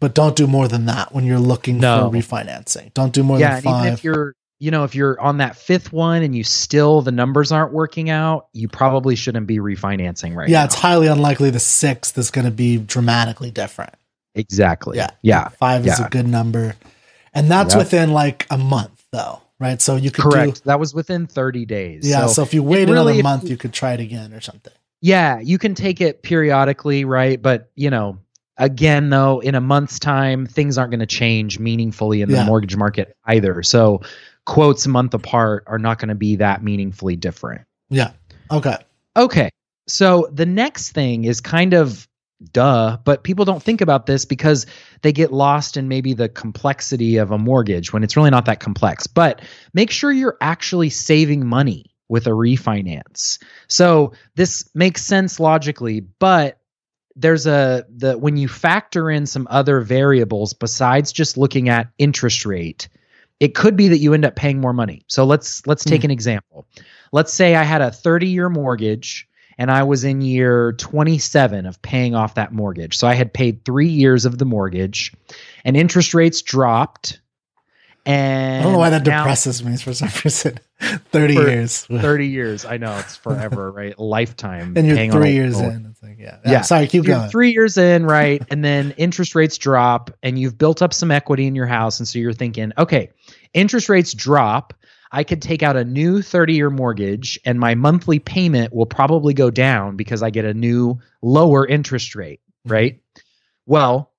But 0.00 0.14
don't 0.16 0.34
do 0.34 0.48
more 0.48 0.66
than 0.66 0.86
that 0.86 1.14
when 1.14 1.24
you're 1.24 1.38
looking 1.38 1.78
no. 1.78 2.10
for 2.10 2.16
refinancing. 2.16 2.92
Don't 2.94 3.12
do 3.12 3.22
more 3.22 3.38
yeah, 3.38 3.54
than 3.54 3.62
five. 3.62 3.84
Even 3.84 3.94
if 3.94 4.02
you're 4.02 4.34
you 4.58 4.70
know, 4.70 4.84
if 4.84 4.94
you're 4.94 5.20
on 5.20 5.38
that 5.38 5.56
fifth 5.56 5.92
one 5.92 6.22
and 6.22 6.34
you 6.34 6.44
still 6.44 7.02
the 7.02 7.12
numbers 7.12 7.52
aren't 7.52 7.72
working 7.72 8.10
out, 8.10 8.48
you 8.52 8.68
probably 8.68 9.16
shouldn't 9.16 9.46
be 9.46 9.58
refinancing 9.58 10.34
right 10.34 10.48
now. 10.48 10.52
yeah, 10.52 10.58
now. 10.60 10.64
it's 10.64 10.74
highly 10.74 11.06
unlikely 11.06 11.50
the 11.50 11.60
sixth 11.60 12.18
is 12.18 12.30
going 12.30 12.44
to 12.44 12.50
be 12.50 12.78
dramatically 12.78 13.50
different. 13.50 13.94
Exactly. 14.34 14.96
Yeah. 14.96 15.10
Yeah. 15.22 15.48
Five 15.48 15.86
yeah. 15.86 15.94
is 15.94 16.00
a 16.00 16.08
good 16.08 16.26
number. 16.26 16.76
And 17.34 17.50
that's 17.50 17.74
yep. 17.74 17.84
within 17.84 18.12
like 18.12 18.46
a 18.50 18.58
month 18.58 19.04
though 19.12 19.40
right? 19.60 19.80
So 19.80 19.96
you 19.96 20.10
could 20.10 20.24
correct. 20.24 20.56
Do, 20.56 20.60
that 20.66 20.80
was 20.80 20.94
within 20.94 21.26
30 21.26 21.66
days. 21.66 22.08
Yeah. 22.08 22.26
So, 22.26 22.32
so 22.32 22.42
if 22.42 22.54
you 22.54 22.62
wait 22.62 22.88
really, 22.88 23.18
another 23.18 23.22
month, 23.22 23.50
you 23.50 23.56
could 23.56 23.72
try 23.72 23.92
it 23.92 24.00
again 24.00 24.32
or 24.32 24.40
something. 24.40 24.72
Yeah, 25.00 25.38
you 25.38 25.58
can 25.58 25.74
take 25.74 26.00
it 26.00 26.22
periodically, 26.22 27.04
right? 27.04 27.40
But 27.40 27.70
you 27.76 27.90
know, 27.90 28.18
again, 28.56 29.10
though, 29.10 29.40
in 29.40 29.54
a 29.54 29.60
month's 29.60 29.98
time, 29.98 30.46
things 30.46 30.76
aren't 30.76 30.90
going 30.90 31.00
to 31.00 31.06
change 31.06 31.58
meaningfully 31.58 32.22
in 32.22 32.28
the 32.28 32.36
yeah. 32.36 32.46
mortgage 32.46 32.76
market 32.76 33.16
either. 33.24 33.62
So 33.62 34.02
quotes 34.48 34.86
a 34.86 34.88
month 34.88 35.12
apart 35.12 35.62
are 35.66 35.78
not 35.78 35.98
going 35.98 36.08
to 36.08 36.14
be 36.14 36.36
that 36.36 36.64
meaningfully 36.64 37.16
different. 37.16 37.66
Yeah. 37.90 38.12
Okay. 38.50 38.76
Okay. 39.14 39.50
So 39.86 40.26
the 40.32 40.46
next 40.46 40.92
thing 40.92 41.24
is 41.24 41.42
kind 41.42 41.74
of 41.74 42.08
duh, 42.52 42.96
but 43.04 43.24
people 43.24 43.44
don't 43.44 43.62
think 43.62 43.82
about 43.82 44.06
this 44.06 44.24
because 44.24 44.64
they 45.02 45.12
get 45.12 45.34
lost 45.34 45.76
in 45.76 45.86
maybe 45.86 46.14
the 46.14 46.30
complexity 46.30 47.18
of 47.18 47.30
a 47.30 47.36
mortgage 47.36 47.92
when 47.92 48.02
it's 48.02 48.16
really 48.16 48.30
not 48.30 48.46
that 48.46 48.58
complex. 48.58 49.06
But 49.06 49.42
make 49.74 49.90
sure 49.90 50.10
you're 50.10 50.38
actually 50.40 50.88
saving 50.88 51.46
money 51.46 51.94
with 52.08 52.26
a 52.26 52.30
refinance. 52.30 53.38
So 53.68 54.14
this 54.34 54.70
makes 54.74 55.04
sense 55.04 55.38
logically, 55.38 56.00
but 56.00 56.58
there's 57.16 57.46
a 57.46 57.84
the 57.94 58.16
when 58.16 58.38
you 58.38 58.48
factor 58.48 59.10
in 59.10 59.26
some 59.26 59.46
other 59.50 59.82
variables 59.82 60.54
besides 60.54 61.12
just 61.12 61.36
looking 61.36 61.68
at 61.68 61.90
interest 61.98 62.46
rate, 62.46 62.88
it 63.40 63.54
could 63.54 63.76
be 63.76 63.88
that 63.88 63.98
you 63.98 64.14
end 64.14 64.24
up 64.24 64.36
paying 64.36 64.60
more 64.60 64.72
money. 64.72 65.02
So 65.06 65.24
let's 65.24 65.66
let's 65.66 65.84
take 65.84 66.02
mm. 66.02 66.06
an 66.06 66.10
example. 66.10 66.66
Let's 67.12 67.32
say 67.32 67.54
I 67.54 67.62
had 67.62 67.80
a 67.80 67.90
30-year 67.90 68.48
mortgage 68.48 69.28
and 69.56 69.70
I 69.70 69.82
was 69.82 70.04
in 70.04 70.20
year 70.20 70.72
27 70.72 71.66
of 71.66 71.80
paying 71.82 72.14
off 72.14 72.34
that 72.34 72.52
mortgage. 72.52 72.96
So 72.96 73.08
I 73.08 73.14
had 73.14 73.32
paid 73.32 73.64
3 73.64 73.88
years 73.88 74.24
of 74.24 74.38
the 74.38 74.44
mortgage 74.44 75.12
and 75.64 75.76
interest 75.76 76.14
rates 76.14 76.42
dropped 76.42 77.20
and 78.06 78.60
I 78.60 78.62
don't 78.62 78.72
know 78.72 78.78
why 78.78 78.90
that 78.90 79.06
now, 79.06 79.22
depresses 79.22 79.62
me 79.62 79.76
for 79.76 79.92
some 79.92 80.10
reason. 80.24 80.58
30 81.12 81.34
years. 81.34 81.84
30 81.84 82.26
years. 82.26 82.64
I 82.64 82.76
know 82.76 82.96
it's 82.98 83.16
forever, 83.16 83.70
right? 83.70 83.98
Lifetime. 83.98 84.74
And 84.76 84.86
you're 84.86 85.10
three 85.10 85.32
years 85.32 85.58
in. 85.58 85.86
It's 85.90 86.02
like, 86.02 86.18
yeah. 86.18 86.38
yeah. 86.44 86.52
yeah. 86.52 86.60
Sorry, 86.62 86.86
keep 86.86 87.04
you're 87.04 87.16
going. 87.16 87.30
Three 87.30 87.52
years 87.52 87.76
in, 87.78 88.04
right? 88.06 88.42
and 88.50 88.64
then 88.64 88.94
interest 88.96 89.34
rates 89.34 89.58
drop 89.58 90.10
and 90.22 90.38
you've 90.38 90.58
built 90.58 90.82
up 90.82 90.92
some 90.92 91.10
equity 91.10 91.46
in 91.46 91.54
your 91.54 91.66
house. 91.66 92.00
And 92.00 92.08
so 92.08 92.18
you're 92.18 92.32
thinking, 92.32 92.72
okay, 92.78 93.10
interest 93.54 93.88
rates 93.88 94.14
drop. 94.14 94.74
I 95.10 95.24
could 95.24 95.40
take 95.40 95.62
out 95.62 95.76
a 95.76 95.84
new 95.84 96.20
30 96.20 96.54
year 96.54 96.70
mortgage 96.70 97.38
and 97.44 97.58
my 97.58 97.74
monthly 97.74 98.18
payment 98.18 98.74
will 98.74 98.86
probably 98.86 99.34
go 99.34 99.50
down 99.50 99.96
because 99.96 100.22
I 100.22 100.30
get 100.30 100.44
a 100.44 100.54
new 100.54 100.98
lower 101.22 101.66
interest 101.66 102.14
rate, 102.14 102.40
mm-hmm. 102.40 102.72
right? 102.72 103.00
Well, 103.66 104.12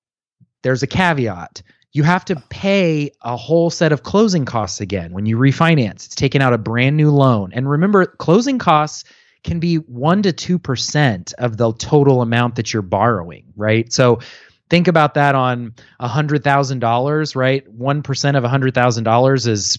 there's 0.62 0.82
a 0.82 0.86
caveat 0.86 1.62
you 1.92 2.02
have 2.04 2.24
to 2.26 2.36
pay 2.50 3.10
a 3.22 3.36
whole 3.36 3.70
set 3.70 3.92
of 3.92 4.02
closing 4.02 4.44
costs 4.44 4.80
again 4.80 5.12
when 5.12 5.26
you 5.26 5.36
refinance. 5.36 6.06
It's 6.06 6.14
taking 6.14 6.40
out 6.40 6.52
a 6.52 6.58
brand 6.58 6.96
new 6.96 7.10
loan. 7.10 7.52
And 7.52 7.68
remember, 7.68 8.06
closing 8.06 8.58
costs 8.58 9.04
can 9.42 9.58
be 9.58 9.76
1 9.76 10.22
to 10.22 10.32
2% 10.32 11.34
of 11.34 11.56
the 11.56 11.72
total 11.74 12.22
amount 12.22 12.56
that 12.56 12.72
you're 12.72 12.82
borrowing, 12.82 13.52
right? 13.56 13.92
So 13.92 14.20
think 14.68 14.86
about 14.86 15.14
that 15.14 15.34
on 15.34 15.74
$100,000, 16.00 17.36
right? 17.36 17.78
1% 17.78 18.36
of 18.36 18.44
$100,000 18.44 19.48
is 19.48 19.78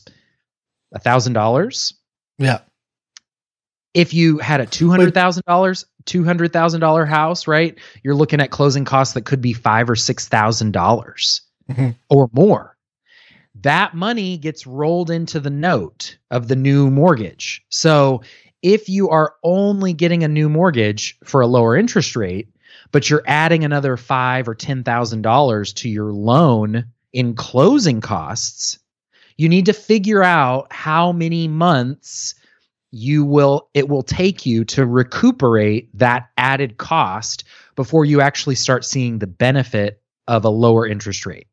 $1,000. 0.95 1.93
Yeah. 2.39 2.59
If 3.93 4.13
you 4.13 4.37
had 4.37 4.61
a 4.61 4.65
$200,000 4.65 5.85
$200,000 6.05 7.07
house, 7.07 7.47
right? 7.47 7.77
You're 8.03 8.15
looking 8.15 8.41
at 8.41 8.49
closing 8.49 8.85
costs 8.85 9.13
that 9.13 9.25
could 9.25 9.41
be 9.41 9.53
5 9.53 9.89
or 9.89 9.95
$6,000 9.95 11.41
mm-hmm. 11.71 11.89
or 12.09 12.29
more. 12.33 12.77
That 13.55 13.93
money 13.93 14.37
gets 14.37 14.65
rolled 14.65 15.11
into 15.11 15.39
the 15.39 15.49
note 15.49 16.17
of 16.31 16.47
the 16.47 16.55
new 16.55 16.89
mortgage. 16.89 17.63
So 17.69 18.21
if 18.61 18.87
you 18.89 19.09
are 19.09 19.35
only 19.43 19.93
getting 19.93 20.23
a 20.23 20.27
new 20.27 20.49
mortgage 20.49 21.17
for 21.23 21.41
a 21.41 21.47
lower 21.47 21.75
interest 21.75 22.15
rate, 22.15 22.47
but 22.91 23.09
you're 23.09 23.23
adding 23.25 23.63
another 23.63 23.97
five 23.97 24.47
or 24.47 24.55
ten 24.55 24.83
thousand 24.83 25.21
dollars 25.21 25.73
to 25.73 25.89
your 25.89 26.11
loan 26.11 26.85
in 27.13 27.35
closing 27.35 28.01
costs, 28.01 28.79
you 29.37 29.49
need 29.49 29.65
to 29.65 29.73
figure 29.73 30.23
out 30.23 30.71
how 30.71 31.11
many 31.11 31.47
months 31.47 32.35
you 32.91 33.23
will 33.23 33.69
it 33.73 33.87
will 33.87 34.03
take 34.03 34.45
you 34.45 34.65
to 34.65 34.85
recuperate 34.85 35.89
that 35.97 36.29
added 36.37 36.77
cost 36.77 37.45
before 37.75 38.03
you 38.05 38.21
actually 38.21 38.55
start 38.55 38.83
seeing 38.83 39.19
the 39.19 39.27
benefit 39.27 40.01
of 40.27 40.45
a 40.45 40.49
lower 40.49 40.85
interest 40.85 41.25
rate. 41.25 41.47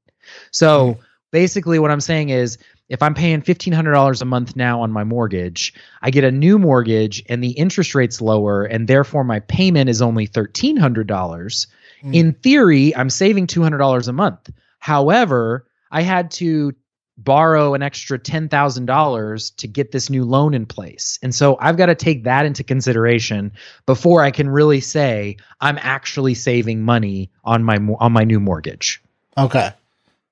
So 0.51 0.93
mm-hmm. 0.93 1.01
basically, 1.31 1.79
what 1.79 1.91
I'm 1.91 2.01
saying 2.01 2.31
is 2.31 2.59
if 2.89 3.03
I'm 3.03 3.15
paying 3.15 3.43
$1,500 3.43 4.23
a 4.23 4.25
month 4.25 4.57
now 4.57 4.81
on 4.81 4.91
my 4.91 5.05
mortgage, 5.05 5.75
I 6.03 6.11
get 6.11 6.25
a 6.25 6.33
new 6.33 6.59
mortgage 6.59 7.23
and 7.29 7.45
the 7.45 7.51
interest 7.51 7.95
rate's 7.95 8.21
lower, 8.21 8.65
and 8.65 8.89
therefore 8.89 9.25
my 9.25 9.41
payment 9.41 9.91
is 9.91 10.01
only 10.01 10.27
$1,300. 10.27 11.67
Mm. 12.03 12.15
In 12.15 12.33
theory, 12.33 12.95
I'm 12.97 13.11
saving 13.11 13.47
$200 13.47 14.09
a 14.09 14.13
month. 14.13 14.51
However, 14.79 15.67
I 15.91 16.03
had 16.03 16.31
to 16.33 16.75
borrow 17.19 17.75
an 17.75 17.83
extra 17.83 18.19
$10,000 18.19 19.57
to 19.57 19.67
get 19.67 19.91
this 19.91 20.09
new 20.09 20.25
loan 20.25 20.55
in 20.55 20.65
place. 20.65 21.19
And 21.23 21.35
so 21.35 21.59
I've 21.61 21.77
got 21.77 21.87
to 21.87 21.97
take 21.97 22.25
that 22.25 22.47
into 22.47 22.63
consideration 22.63 23.53
before 23.87 24.23
I 24.23 24.31
can 24.31 24.49
really 24.49 24.81
say 24.81 25.37
I'm 25.61 25.79
actually 25.83 26.35
saving 26.35 26.83
money 26.83 27.31
on 27.43 27.65
my 27.65 27.77
on 27.99 28.13
my 28.13 28.23
new 28.23 28.39
mortgage. 28.39 29.03
Okay. 29.37 29.73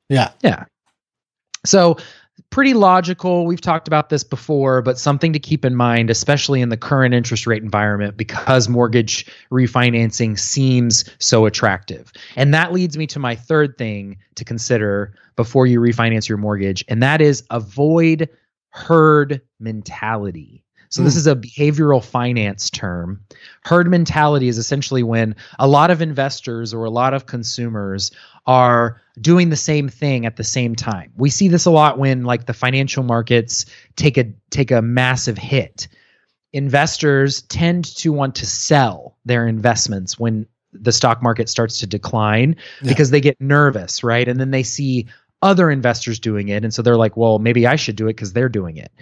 Yeah. 0.08 0.30
Yeah. 0.42 0.64
So 1.64 1.96
pretty 2.50 2.74
logical. 2.74 3.46
We've 3.46 3.60
talked 3.60 3.88
about 3.88 4.08
this 4.08 4.24
before, 4.24 4.82
but 4.82 4.98
something 4.98 5.32
to 5.32 5.38
keep 5.38 5.64
in 5.64 5.74
mind, 5.74 6.10
especially 6.10 6.60
in 6.60 6.68
the 6.68 6.76
current 6.76 7.14
interest 7.14 7.46
rate 7.46 7.62
environment, 7.62 8.16
because 8.16 8.68
mortgage 8.68 9.26
refinancing 9.50 10.38
seems 10.38 11.04
so 11.18 11.46
attractive. 11.46 12.12
And 12.36 12.54
that 12.54 12.72
leads 12.72 12.96
me 12.96 13.06
to 13.08 13.18
my 13.18 13.34
third 13.34 13.76
thing 13.78 14.18
to 14.36 14.44
consider 14.44 15.14
before 15.34 15.66
you 15.66 15.80
refinance 15.80 16.28
your 16.28 16.38
mortgage, 16.38 16.84
and 16.88 17.02
that 17.02 17.20
is 17.20 17.44
avoid 17.50 18.28
herd 18.70 19.40
mentality. 19.60 20.62
So, 20.88 21.02
this 21.02 21.14
hmm. 21.14 21.18
is 21.18 21.26
a 21.26 21.36
behavioral 21.36 22.02
finance 22.02 22.70
term. 22.70 23.20
Herd 23.64 23.90
mentality 23.90 24.48
is 24.48 24.56
essentially 24.56 25.02
when 25.02 25.34
a 25.58 25.66
lot 25.66 25.90
of 25.90 26.00
investors 26.00 26.72
or 26.72 26.84
a 26.84 26.90
lot 26.90 27.12
of 27.12 27.26
consumers 27.26 28.12
are 28.46 29.00
doing 29.20 29.48
the 29.48 29.56
same 29.56 29.88
thing 29.88 30.26
at 30.26 30.36
the 30.36 30.44
same 30.44 30.74
time. 30.74 31.12
We 31.16 31.30
see 31.30 31.48
this 31.48 31.66
a 31.66 31.70
lot 31.70 31.98
when 31.98 32.24
like 32.24 32.46
the 32.46 32.52
financial 32.52 33.02
markets 33.02 33.66
take 33.96 34.18
a 34.18 34.32
take 34.50 34.70
a 34.70 34.82
massive 34.82 35.38
hit. 35.38 35.88
Investors 36.52 37.42
tend 37.42 37.84
to 37.96 38.12
want 38.12 38.34
to 38.36 38.46
sell 38.46 39.16
their 39.24 39.46
investments 39.46 40.18
when 40.18 40.46
the 40.72 40.92
stock 40.92 41.22
market 41.22 41.48
starts 41.48 41.80
to 41.80 41.86
decline 41.86 42.56
yeah. 42.82 42.88
because 42.88 43.10
they 43.10 43.20
get 43.20 43.40
nervous, 43.40 44.04
right? 44.04 44.28
And 44.28 44.38
then 44.38 44.50
they 44.50 44.62
see 44.62 45.06
other 45.42 45.70
investors 45.70 46.18
doing 46.18 46.48
it 46.48 46.64
and 46.64 46.72
so 46.72 46.82
they're 46.82 46.96
like, 46.96 47.16
"Well, 47.16 47.38
maybe 47.38 47.66
I 47.66 47.76
should 47.76 47.96
do 47.96 48.08
it 48.08 48.16
cuz 48.16 48.32
they're 48.32 48.48
doing 48.48 48.76
it." 48.76 48.92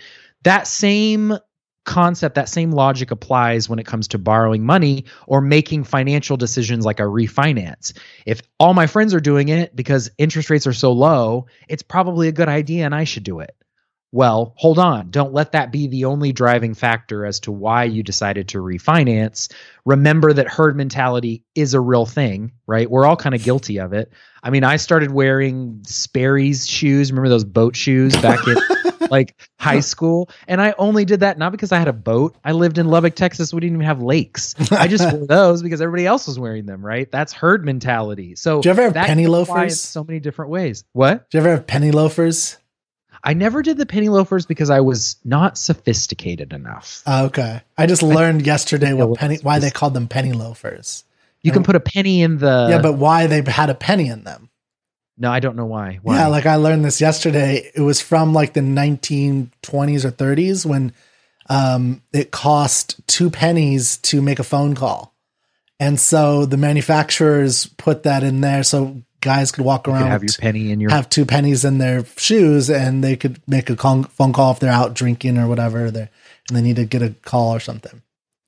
That 0.43 0.67
same 0.67 1.39
concept, 1.85 2.35
that 2.35 2.49
same 2.49 2.71
logic 2.71 3.11
applies 3.11 3.69
when 3.69 3.79
it 3.79 3.87
comes 3.87 4.09
to 4.09 4.19
borrowing 4.19 4.65
money 4.65 5.05
or 5.27 5.41
making 5.41 5.85
financial 5.85 6.37
decisions 6.37 6.85
like 6.85 7.01
a 7.01 7.05
refinance. 7.05 7.93
If 8.27 8.43
all 8.59 8.75
my 8.75 8.87
friends 8.87 9.15
are 9.15 9.21
doing 9.21 9.49
it 9.49 9.75
because 9.77 10.11
interest 10.19 10.51
rates 10.51 10.67
are 10.67 10.73
so 10.73 10.93
low, 10.93 11.47
it's 11.69 11.83
probably 11.83 12.29
a 12.29 12.33
good 12.33 12.49
idea 12.49 12.85
and 12.85 12.95
I 12.95 13.05
should 13.05 13.25
do 13.25 13.41
it. 13.41 13.55
Well, 14.15 14.55
hold 14.57 14.79
on. 14.79 15.11
Don't 15.11 15.33
let 15.33 15.51
that 15.53 15.73
be 15.73 15.89
the 15.89 16.05
only 16.05 16.31
driving 16.31 16.75
factor 16.75 17.27
as 17.27 17.41
to 17.41 17.51
why 17.51 17.83
you 17.83 18.05
decided 18.05 18.47
to 18.51 18.59
refinance. 18.59 19.53
Remember 19.85 20.33
that 20.33 20.47
herd 20.47 20.77
mentality 20.77 21.43
is 21.57 21.75
a 21.75 21.81
real 21.81 22.07
thing, 22.07 22.53
right? 22.69 22.89
We're 22.89 23.07
all 23.07 23.17
kind 23.17 23.35
of 23.35 23.43
guilty 23.43 23.81
of 23.81 23.93
it. 23.93 24.13
I 24.41 24.51
mean, 24.51 24.63
I 24.63 24.77
started 24.77 25.11
wearing 25.11 25.83
Sperry's 25.85 26.65
shoes. 26.65 27.11
Remember 27.11 27.29
those 27.29 27.43
boat 27.43 27.75
shoes 27.75 28.15
back 28.23 28.39
in 28.47 28.57
like 29.11 29.37
high 29.59 29.81
school. 29.81 30.31
And 30.49 30.61
I 30.61 30.75
only 30.79 31.05
did 31.05 31.21
that 31.21 31.39
not 31.39 31.53
because 31.53 31.73
I 31.73 31.79
had 31.79 31.89
a 31.89 31.93
boat. 31.93 32.37
I 32.45 32.53
lived 32.53 32.79
in 32.79 32.87
Lubbock, 32.87 33.15
Texas. 33.15 33.53
We 33.53 33.61
didn't 33.61 33.77
even 33.77 33.87
have 33.87 34.03
lakes. 34.03 34.55
I 34.73 34.89
just 34.89 35.13
wore 35.13 35.27
those 35.29 35.63
because 35.63 35.81
everybody 35.81 36.07
else 36.07 36.27
was 36.27 36.39
wearing 36.39 36.67
them, 36.67 36.85
right? 36.85 37.11
That's 37.11 37.33
herd 37.33 37.65
mentality. 37.65 38.37
So 38.37 38.61
do 38.61 38.69
you 38.69 38.71
ever 38.71 38.83
have 38.83 38.95
penny 38.95 39.27
loafers? 39.27 39.81
So 39.81 40.05
many 40.05 40.21
different 40.21 40.51
ways. 40.51 40.85
What? 40.93 41.29
Do 41.31 41.39
you 41.39 41.43
ever 41.43 41.51
have 41.51 41.67
penny 41.67 41.91
loafers? 41.91 42.59
I 43.27 43.33
never 43.33 43.63
did 43.63 43.79
the 43.79 43.87
penny 43.87 44.11
loafers 44.11 44.45
because 44.45 44.69
I 44.69 44.81
was 44.81 45.17
not 45.25 45.57
sophisticated 45.57 46.53
enough. 46.53 47.03
Uh, 47.07 47.25
okay. 47.27 47.63
I 47.79 47.87
just 47.87 48.03
learned 48.03 48.43
I, 48.43 48.45
yesterday 48.45 48.93
what 48.93 49.19
penny 49.19 49.39
why 49.43 49.59
they 49.59 49.71
called 49.71 49.95
them 49.95 50.09
penny 50.09 50.33
loafers. 50.33 51.05
You 51.41 51.51
and, 51.51 51.57
can 51.57 51.63
put 51.65 51.75
a 51.75 51.81
penny 51.81 52.23
in 52.23 52.39
the 52.39 52.69
Yeah, 52.71 52.83
but 52.83 52.95
why 52.95 53.27
they 53.27 53.43
had 53.51 53.71
a 53.71 53.75
penny 53.75 54.09
in 54.09 54.25
them. 54.25 54.44
No, 55.17 55.31
I 55.31 55.41
don't 55.41 55.57
know 55.57 55.67
why. 55.67 56.01
why. 56.03 56.17
Yeah, 56.17 56.27
like 56.27 56.47
I 56.47 56.57
learned 56.57 56.85
this 56.85 57.01
yesterday. 57.01 57.71
It 57.75 57.81
was 57.81 58.01
from 58.01 58.33
like 58.33 58.53
the 58.53 58.61
1920s 58.61 60.05
or 60.05 60.11
30s 60.11 60.67
when 60.67 60.93
um, 61.49 62.03
it 62.13 62.31
cost 62.31 63.01
two 63.07 63.31
pennies 63.31 63.99
to 63.99 64.21
make 64.21 64.39
a 64.39 64.45
phone 64.45 64.75
call. 64.75 65.15
And 65.79 66.01
so 66.01 66.47
the 66.47 66.57
manufacturers 66.57 67.67
put 67.67 68.05
that 68.05 68.23
in 68.23 68.41
there 68.41 68.63
so 68.63 69.03
guys 69.21 69.53
could 69.53 69.65
walk 69.65 69.89
around, 69.89 70.11
have 70.11 70.23
your 70.23 70.33
penny 70.39 70.71
in 70.71 70.81
your 70.81 70.91
have 70.91 71.09
two 71.09 71.25
pennies 71.25 71.65
in 71.65 71.79
their 71.79 72.05
shoes, 72.17 72.71
and 72.71 73.03
they 73.03 73.17
could 73.17 73.41
make 73.49 73.71
a 73.71 73.77
phone 73.77 74.33
call 74.33 74.53
if 74.53 74.61
they're 74.61 74.73
out 74.73 74.95
drinking 74.95 75.39
or 75.39 75.49
whatever, 75.49 75.91
they 75.91 76.09
and 76.49 76.57
they 76.57 76.63
need 76.63 76.77
to 76.77 76.85
get 76.85 77.03
a 77.03 77.11
call 77.23 77.55
or 77.55 77.61
something. 77.61 78.03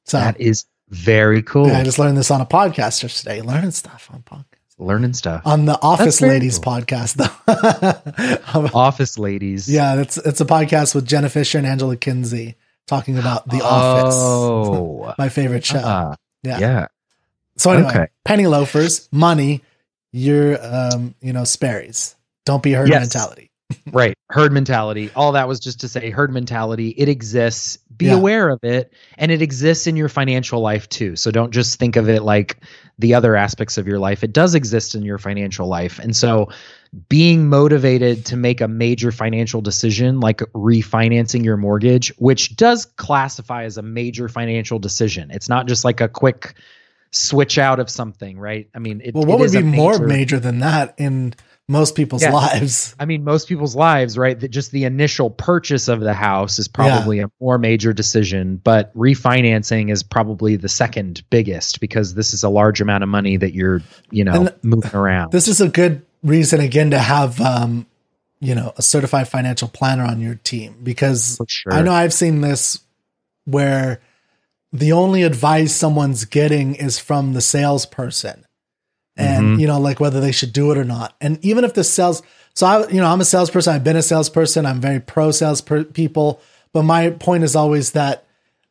So 0.05 0.19
that 0.19 0.41
is 0.41 0.67
very 0.89 1.43
cool. 1.43 1.67
Yeah, 1.69 1.81
I 1.81 1.85
just 1.85 1.99
learned 1.99 2.17
this 2.17 2.31
on 2.31 2.41
a 2.41 2.47
podcast 2.47 3.01
today. 3.19 3.41
Learning 3.43 3.71
stuff 3.73 4.09
on 4.13 4.23
podcast. 4.23 4.56
Learning 4.79 5.15
stuff 5.15 5.43
on 5.47 5.65
the 5.65 5.81
Office 5.81 6.21
Ladies 6.21 6.59
cool. 6.59 6.75
podcast, 6.75 7.15
though. 7.15 8.71
Office 8.79 9.19
Ladies. 9.19 9.69
Yeah, 9.71 10.01
it's 10.01 10.19
it's 10.19 10.43
a 10.43 10.45
podcast 10.45 10.95
with 10.95 11.07
Jenna 11.07 11.31
Fischer 11.31 11.57
and 11.57 11.67
Angela 11.67 11.97
Kinsey 11.97 12.57
talking 12.87 13.19
about 13.19 13.49
The 13.49 13.63
office. 13.63 14.15
oh. 14.19 15.03
Office. 15.05 15.15
My 15.19 15.29
favorite 15.31 15.65
show. 15.65 15.79
Uh, 15.79 16.17
yeah. 16.43 16.59
Yeah. 16.59 16.87
So 17.57 17.71
anyway, 17.71 17.89
okay. 17.89 18.07
penny 18.25 18.47
loafers, 18.47 19.09
money, 19.11 19.63
your 20.13 20.59
um, 20.63 21.15
you 21.23 21.33
know, 21.33 21.45
Sperry's. 21.45 22.15
Don't 22.45 22.63
be 22.63 22.73
herd 22.73 22.89
yes. 22.91 23.01
mentality. 23.01 23.51
Right. 23.93 24.17
Herd 24.31 24.53
mentality. 24.53 25.11
All 25.17 25.33
that 25.33 25.49
was 25.49 25.61
just 25.61 25.81
to 25.81 25.89
say 25.89 26.11
herd 26.11 26.33
mentality. 26.33 26.91
It 26.97 27.09
exists. 27.09 27.79
Be 27.97 28.07
yeah. 28.07 28.15
aware 28.15 28.49
of 28.49 28.63
it. 28.63 28.93
And 29.19 29.31
it 29.31 29.43
exists 29.43 29.87
in 29.87 29.97
your 29.97 30.09
financial 30.09 30.61
life 30.61 30.89
too. 30.89 31.17
So 31.17 31.31
don't 31.31 31.53
just 31.53 31.79
think 31.79 31.97
of 31.97 32.09
it 32.09 32.23
like 32.23 32.59
the 32.99 33.15
other 33.15 33.37
aspects 33.37 33.79
of 33.79 33.87
your 33.87 33.99
life. 33.99 34.23
It 34.25 34.33
does 34.33 34.55
exist 34.55 34.95
in 34.95 35.03
your 35.03 35.19
financial 35.19 35.67
life. 35.67 35.99
And 35.99 36.15
so 36.15 36.51
being 37.09 37.49
motivated 37.49 38.25
to 38.27 38.37
make 38.37 38.61
a 38.61 38.69
major 38.69 39.13
financial 39.13 39.61
decision 39.61 40.21
like 40.21 40.39
refinancing 40.55 41.45
your 41.45 41.57
mortgage, 41.57 42.13
which 42.19 42.57
does 42.57 42.87
classify 42.87 43.65
as 43.65 43.77
a 43.77 43.83
major 43.83 44.29
financial 44.29 44.79
decision. 44.79 45.31
It's 45.31 45.49
not 45.49 45.67
just 45.67 45.85
like 45.85 46.01
a 46.01 46.09
quick 46.09 46.55
switch 47.11 47.59
out 47.59 47.81
of 47.81 47.91
something, 47.91 48.39
right? 48.39 48.69
I 48.75 48.79
mean, 48.79 49.01
it, 49.05 49.15
well, 49.15 49.27
what 49.27 49.39
would 49.39 49.53
be 49.53 49.63
major, 49.63 49.77
more 49.77 49.99
major 49.99 50.39
than 50.39 50.61
that 50.61 50.95
in 50.99 51.35
most 51.69 51.95
people's 51.97 52.23
yeah. 52.23 52.33
lives? 52.33 52.95
I 52.99 53.05
mean, 53.05 53.25
most 53.25 53.49
people's 53.49 53.75
lives, 53.75 54.17
right? 54.17 54.39
That 54.39 54.49
just 54.49 54.71
the 54.71 54.85
initial 54.85 55.31
purchase 55.31 55.89
of 55.89 56.01
the 56.01 56.15
house 56.15 56.59
is 56.59 56.69
probably 56.69 57.19
yeah. 57.19 57.25
a 57.25 57.29
more 57.41 57.59
major 57.59 57.93
decision, 57.93 58.57
but 58.57 58.95
refinancing 58.95 59.91
is 59.91 60.03
probably 60.03 60.57
the 60.57 60.69
second 60.69 61.23
biggest 61.31 61.81
because 61.81 62.15
this 62.15 62.33
is 62.33 62.45
a 62.45 62.49
large 62.49 62.81
amount 62.81 63.03
of 63.03 63.09
money 63.09 63.37
that 63.37 63.53
you're, 63.53 63.83
you 64.11 64.25
know, 64.25 64.49
moving 64.63 64.95
around. 64.95 65.33
This 65.33 65.49
is 65.49 65.61
a 65.61 65.69
good 65.69 66.05
reason 66.23 66.61
again 66.61 66.91
to 66.91 66.99
have 66.99 67.41
um, 67.41 67.87
you 68.41 68.55
know, 68.55 68.73
a 68.77 68.83
certified 68.83 69.29
financial 69.29 69.69
planner 69.69 70.05
on 70.05 70.21
your 70.21 70.35
team 70.37 70.77
because 70.83 71.41
sure. 71.49 71.73
I 71.73 71.83
know 71.83 71.93
I've 71.93 72.13
seen 72.13 72.43
this 72.43 72.81
where 73.45 74.01
the 74.73 74.93
only 74.93 75.23
advice 75.23 75.75
someone's 75.75 76.25
getting 76.25 76.75
is 76.75 76.99
from 76.99 77.33
the 77.33 77.41
salesperson 77.41 78.46
and 79.17 79.45
mm-hmm. 79.45 79.61
you 79.61 79.67
know 79.67 79.81
like 79.81 80.01
whether 80.01 80.21
they 80.21 80.33
should 80.33 80.53
do 80.53 80.71
it 80.71 80.79
or 80.79 80.85
not. 80.85 81.15
And 81.21 81.43
even 81.45 81.65
if 81.65 81.75
the 81.75 81.85
sales 81.85 82.23
so 82.55 82.67
i 82.67 82.89
you 82.89 83.01
know 83.01 83.07
i'm 83.07 83.21
a 83.21 83.25
salesperson. 83.25 83.75
I've 83.75 83.85
been 83.85 83.97
a 83.97 84.03
salesperson. 84.03 84.67
I'm 84.67 84.81
very 84.81 85.01
pro 85.01 85.31
sales 85.31 85.61
per- 85.61 85.85
people. 85.85 86.41
But 86.73 86.83
my 86.83 87.11
point 87.11 87.45
is 87.45 87.57
always 87.57 87.93
that 87.93 88.27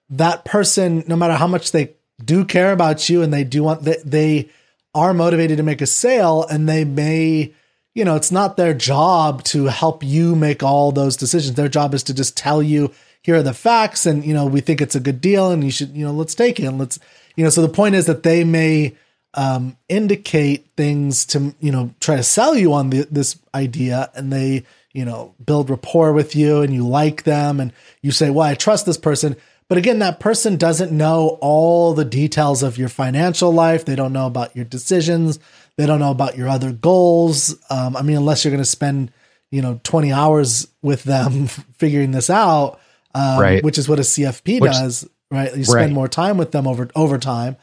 that 0.10 0.46
person 0.46 1.04
no 1.08 1.16
matter 1.16 1.34
how 1.34 1.48
much 1.48 1.72
they 1.72 1.94
do 2.24 2.46
care 2.46 2.72
about 2.72 3.10
you 3.10 3.22
and 3.22 3.34
they 3.34 3.44
do 3.44 3.64
want 3.64 3.84
they, 3.84 3.98
they 4.06 4.50
are 4.94 5.14
motivated 5.14 5.58
to 5.58 5.64
make 5.64 5.82
a 5.82 5.88
sale 5.88 6.46
and 6.50 6.70
they 6.70 6.86
may 6.86 7.54
you 7.94 8.06
know 8.06 8.16
it's 8.16 8.32
not 8.32 8.58
their 8.58 8.74
job 8.74 9.44
to 9.44 9.66
help 9.66 10.04
you 10.04 10.36
make 10.36 10.62
all 10.62 10.92
those 10.92 11.18
decisions. 11.18 11.56
Their 11.56 11.70
job 11.70 11.94
is 11.94 12.04
to 12.04 12.14
just 12.14 12.38
tell 12.38 12.62
you 12.62 12.92
here 13.26 13.36
are 13.36 13.44
the 13.44 13.54
facts 13.54 14.06
and 14.06 14.24
you 14.24 14.36
know 14.36 14.46
we 14.46 14.62
think 14.62 14.82
it's 14.82 14.94
a 14.94 15.00
good 15.00 15.20
deal 15.20 15.50
and 15.50 15.64
you 15.64 15.72
should 15.72 15.98
you 15.98 16.06
know 16.06 16.12
let's 16.12 16.36
take 16.36 16.60
it 16.60 16.66
and 16.66 16.78
let's 16.78 17.00
you 17.36 17.44
know 17.44 17.50
so 17.50 17.64
the 17.64 17.68
point 17.68 17.96
is 17.96 18.06
that 18.06 18.22
they 18.22 18.44
may 18.44 18.96
um, 19.36 19.78
indicate 19.90 20.68
things 20.76 21.26
to 21.28 21.54
you 21.60 21.72
know 21.72 21.94
try 22.00 22.16
to 22.16 22.24
sell 22.24 22.56
you 22.56 22.74
on 22.74 22.90
the, 22.90 23.08
this 23.12 23.38
idea 23.54 24.10
and 24.16 24.32
they 24.32 24.64
you 24.94 25.06
know 25.06 25.36
build 25.46 25.70
rapport 25.70 26.14
with 26.14 26.36
you 26.36 26.62
and 26.62 26.74
you 26.74 26.88
like 26.88 27.24
them 27.24 27.60
and 27.60 27.74
you 28.02 28.12
say 28.12 28.30
well 28.30 28.48
i 28.48 28.56
trust 28.56 28.86
this 28.86 28.98
person 28.98 29.36
but 29.68 29.78
again 29.78 30.00
that 30.00 30.20
person 30.20 30.56
doesn't 30.56 30.92
know 30.92 31.38
all 31.42 31.94
the 31.94 32.06
details 32.06 32.64
of 32.64 32.78
your 32.78 32.90
financial 32.90 33.52
life 33.52 33.86
they 33.86 33.96
don't 33.96 34.14
know 34.14 34.28
about 34.28 34.56
your 34.56 34.66
decisions 34.66 35.38
they 35.78 35.86
don't 35.86 36.00
know 36.00 36.12
about 36.12 36.38
your 36.38 36.48
other 36.48 36.72
goals 36.72 37.56
um, 37.70 37.96
i 37.96 38.02
mean 38.02 38.18
unless 38.18 38.44
you're 38.44 38.52
going 38.52 38.64
to 38.64 38.66
spend 38.66 39.12
you 39.52 39.62
know 39.62 39.80
20 39.84 40.14
hours 40.14 40.68
with 40.82 41.04
them 41.04 41.48
figuring 41.78 42.12
this 42.12 42.30
out 42.30 42.80
um, 43.16 43.40
right. 43.40 43.64
which 43.64 43.78
is 43.78 43.88
what 43.88 43.98
a 43.98 44.04
CFP 44.04 44.60
which, 44.60 44.74
does, 44.74 45.08
right? 45.32 45.56
You 45.56 45.64
spend 45.64 45.86
right. 45.86 45.92
more 45.92 46.10
time 46.10 46.38
with 46.38 46.52
them 46.52 46.68
over 46.68 46.90
over 46.96 47.18
time. 47.18 47.56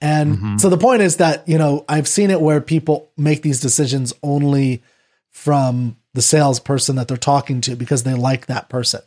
And 0.00 0.36
mm-hmm. 0.36 0.56
so 0.56 0.68
the 0.68 0.78
point 0.78 1.02
is 1.02 1.18
that, 1.18 1.46
you 1.48 1.58
know, 1.58 1.84
I've 1.88 2.08
seen 2.08 2.30
it 2.30 2.40
where 2.40 2.60
people 2.60 3.10
make 3.16 3.42
these 3.42 3.60
decisions 3.60 4.14
only 4.22 4.82
from 5.30 5.96
the 6.14 6.22
salesperson 6.22 6.96
that 6.96 7.08
they're 7.08 7.16
talking 7.16 7.60
to 7.62 7.76
because 7.76 8.02
they 8.02 8.14
like 8.14 8.46
that 8.46 8.68
person, 8.68 9.02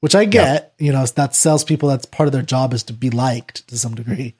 which 0.00 0.14
I 0.14 0.24
get, 0.24 0.74
you 0.78 0.92
know, 0.92 1.04
that 1.06 1.34
salespeople, 1.34 1.88
that's 1.88 2.06
part 2.06 2.26
of 2.26 2.32
their 2.32 2.42
job 2.42 2.74
is 2.74 2.82
to 2.84 2.92
be 2.92 3.10
liked 3.10 3.66
to 3.68 3.78
some 3.78 3.94
degree. 3.94 4.34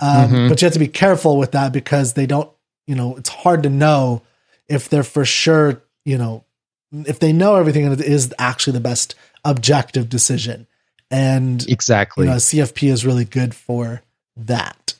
Um, 0.00 0.30
mm-hmm. 0.30 0.48
But 0.48 0.60
you 0.60 0.66
have 0.66 0.72
to 0.72 0.78
be 0.78 0.88
careful 0.88 1.36
with 1.36 1.52
that 1.52 1.72
because 1.72 2.14
they 2.14 2.26
don't, 2.26 2.50
you 2.86 2.94
know, 2.94 3.16
it's 3.16 3.28
hard 3.28 3.62
to 3.62 3.70
know 3.70 4.22
if 4.68 4.88
they're 4.88 5.04
for 5.04 5.24
sure, 5.24 5.82
you 6.04 6.18
know, 6.18 6.44
if 6.92 7.20
they 7.20 7.32
know 7.32 7.56
everything 7.56 7.84
and 7.84 8.00
it 8.00 8.06
is 8.06 8.34
actually 8.38 8.72
the 8.72 8.80
best 8.80 9.14
objective 9.44 10.08
decision. 10.08 10.66
And 11.10 11.64
exactly, 11.68 12.24
you 12.24 12.30
know, 12.30 12.38
CFP 12.38 12.90
is 12.90 13.04
really 13.04 13.24
good 13.24 13.54
for 13.54 14.02
that. 14.36 14.94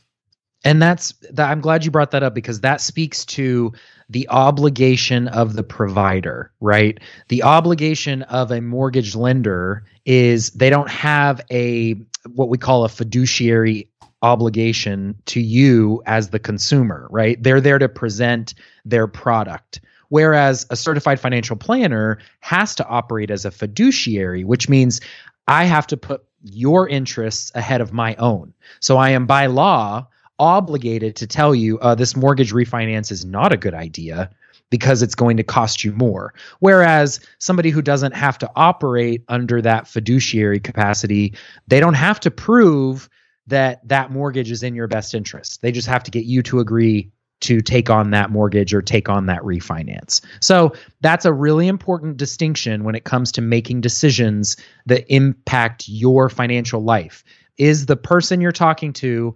And 0.64 0.80
that's 0.80 1.12
that. 1.30 1.50
I'm 1.50 1.60
glad 1.60 1.84
you 1.84 1.90
brought 1.90 2.12
that 2.12 2.22
up 2.22 2.34
because 2.34 2.60
that 2.60 2.80
speaks 2.80 3.24
to 3.26 3.72
the 4.08 4.28
obligation 4.28 5.28
of 5.28 5.54
the 5.54 5.64
provider, 5.64 6.52
right? 6.60 6.98
The 7.28 7.42
obligation 7.42 8.22
of 8.22 8.50
a 8.50 8.60
mortgage 8.60 9.16
lender 9.16 9.84
is 10.04 10.50
they 10.50 10.70
don't 10.70 10.90
have 10.90 11.40
a 11.50 11.94
what 12.34 12.48
we 12.48 12.58
call 12.58 12.84
a 12.84 12.88
fiduciary 12.88 13.88
obligation 14.22 15.16
to 15.26 15.40
you 15.40 16.00
as 16.06 16.30
the 16.30 16.38
consumer, 16.38 17.08
right? 17.10 17.42
They're 17.42 17.60
there 17.60 17.78
to 17.78 17.88
present 17.88 18.54
their 18.84 19.08
product. 19.08 19.80
Whereas 20.10 20.66
a 20.70 20.76
certified 20.76 21.18
financial 21.18 21.56
planner 21.56 22.18
has 22.40 22.74
to 22.76 22.86
operate 22.86 23.30
as 23.30 23.44
a 23.44 23.50
fiduciary, 23.50 24.44
which 24.44 24.68
means 24.68 25.00
I 25.48 25.64
have 25.64 25.86
to 25.88 25.96
put 25.96 26.22
your 26.44 26.88
interests 26.88 27.50
ahead 27.54 27.80
of 27.80 27.92
my 27.92 28.14
own. 28.16 28.52
So 28.80 28.98
I 28.98 29.10
am 29.10 29.26
by 29.26 29.46
law 29.46 30.06
obligated 30.38 31.16
to 31.16 31.26
tell 31.26 31.54
you 31.54 31.78
uh, 31.80 31.94
this 31.94 32.16
mortgage 32.16 32.52
refinance 32.52 33.10
is 33.12 33.24
not 33.24 33.52
a 33.52 33.56
good 33.56 33.74
idea 33.74 34.30
because 34.70 35.02
it's 35.02 35.14
going 35.14 35.36
to 35.36 35.42
cost 35.42 35.84
you 35.84 35.92
more. 35.92 36.32
Whereas 36.60 37.20
somebody 37.38 37.68
who 37.70 37.82
doesn't 37.82 38.14
have 38.14 38.38
to 38.38 38.50
operate 38.56 39.22
under 39.28 39.60
that 39.60 39.86
fiduciary 39.86 40.60
capacity, 40.60 41.34
they 41.68 41.78
don't 41.78 41.94
have 41.94 42.18
to 42.20 42.30
prove 42.30 43.10
that 43.46 43.86
that 43.86 44.10
mortgage 44.10 44.50
is 44.50 44.62
in 44.62 44.74
your 44.74 44.88
best 44.88 45.14
interest. 45.14 45.60
They 45.60 45.72
just 45.72 45.88
have 45.88 46.02
to 46.04 46.10
get 46.10 46.24
you 46.24 46.42
to 46.44 46.60
agree 46.60 47.10
to 47.40 47.60
take 47.60 47.90
on 47.90 48.12
that 48.12 48.30
mortgage 48.30 48.72
or 48.72 48.80
take 48.80 49.08
on 49.08 49.26
that 49.26 49.42
refinance. 49.42 50.20
So 50.40 50.72
that's 51.00 51.24
a 51.24 51.32
really 51.32 51.68
important 51.68 52.16
distinction 52.16 52.84
when 52.84 52.94
it 52.94 53.04
comes 53.04 53.32
to 53.32 53.40
making 53.40 53.80
decisions 53.80 54.56
that 54.86 55.04
impact 55.12 55.88
your 55.88 56.28
financial 56.28 56.82
life. 56.82 57.24
Is 57.58 57.86
the 57.86 57.96
person 57.96 58.40
you're 58.40 58.52
talking 58.52 58.94
to 58.94 59.34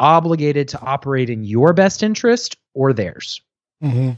obligated 0.00 0.66
to 0.68 0.80
operate 0.80 1.30
in 1.30 1.44
your 1.44 1.72
best 1.72 2.02
interest 2.02 2.56
or 2.74 2.92
theirs? 2.92 3.40
Mm-hmm. 3.82 4.12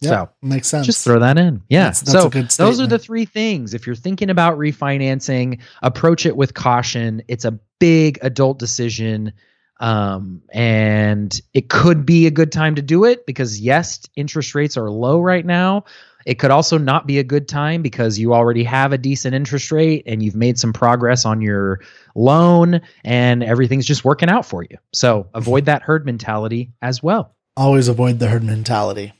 Yeah, 0.00 0.10
so 0.10 0.30
makes 0.42 0.68
sense. 0.68 0.86
Just 0.86 1.02
throw 1.02 1.18
that 1.18 1.38
in. 1.38 1.62
Yeah. 1.68 1.84
That's, 1.84 2.02
that's 2.02 2.54
so 2.54 2.64
those 2.64 2.80
are 2.80 2.86
the 2.86 2.98
three 2.98 3.24
things. 3.24 3.74
If 3.74 3.86
you're 3.86 3.96
thinking 3.96 4.30
about 4.30 4.58
refinancing, 4.58 5.60
approach 5.82 6.26
it 6.26 6.36
with 6.36 6.54
caution. 6.54 7.22
It's 7.26 7.44
a 7.44 7.58
big 7.80 8.18
adult 8.22 8.58
decision 8.58 9.32
um, 9.80 10.42
and 10.50 11.40
it 11.52 11.68
could 11.68 12.06
be 12.06 12.26
a 12.26 12.30
good 12.30 12.52
time 12.52 12.74
to 12.76 12.82
do 12.82 13.04
it 13.04 13.26
because 13.26 13.60
yes, 13.60 14.00
interest 14.16 14.54
rates 14.54 14.76
are 14.76 14.90
low 14.90 15.20
right 15.20 15.44
now. 15.44 15.84
It 16.26 16.38
could 16.38 16.50
also 16.50 16.78
not 16.78 17.06
be 17.06 17.18
a 17.18 17.24
good 17.24 17.48
time 17.48 17.82
because 17.82 18.18
you 18.18 18.34
already 18.34 18.64
have 18.64 18.92
a 18.92 18.98
decent 18.98 19.34
interest 19.34 19.70
rate 19.70 20.04
and 20.06 20.22
you've 20.22 20.36
made 20.36 20.58
some 20.58 20.72
progress 20.72 21.24
on 21.24 21.40
your 21.40 21.80
loan 22.14 22.80
and 23.04 23.42
everything's 23.42 23.86
just 23.86 24.04
working 24.04 24.28
out 24.28 24.46
for 24.46 24.62
you. 24.62 24.78
So 24.92 25.28
avoid 25.34 25.66
that 25.66 25.82
herd 25.82 26.06
mentality 26.06 26.72
as 26.80 27.02
well. 27.02 27.34
Always 27.56 27.88
avoid 27.88 28.18
the 28.18 28.28
herd 28.28 28.42
mentality. 28.42 29.12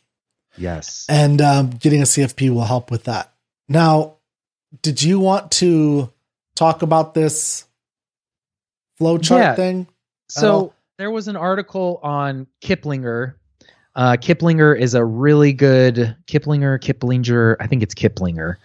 Yes. 0.56 1.06
And 1.08 1.40
um, 1.40 1.70
getting 1.70 2.00
a 2.00 2.04
CFP 2.04 2.50
will 2.50 2.64
help 2.64 2.90
with 2.90 3.04
that. 3.04 3.32
Now, 3.68 4.16
did 4.82 5.02
you 5.02 5.20
want 5.20 5.52
to 5.52 6.12
talk 6.54 6.82
about 6.82 7.14
this 7.14 7.64
flowchart 9.00 9.38
yeah. 9.38 9.54
thing? 9.54 9.86
So 10.28 10.72
there 10.98 11.10
was 11.10 11.28
an 11.28 11.36
article 11.36 12.00
on 12.02 12.46
Kiplinger. 12.62 13.34
Uh, 13.96 14.16
Kiplinger 14.16 14.78
is 14.78 14.94
a 14.94 15.04
really 15.04 15.52
good 15.52 16.16
Kiplinger, 16.26 16.78
Kiplinger. 16.80 17.56
I 17.60 17.66
think 17.66 17.82
it's 17.82 17.94
Kiplinger. 17.94 18.56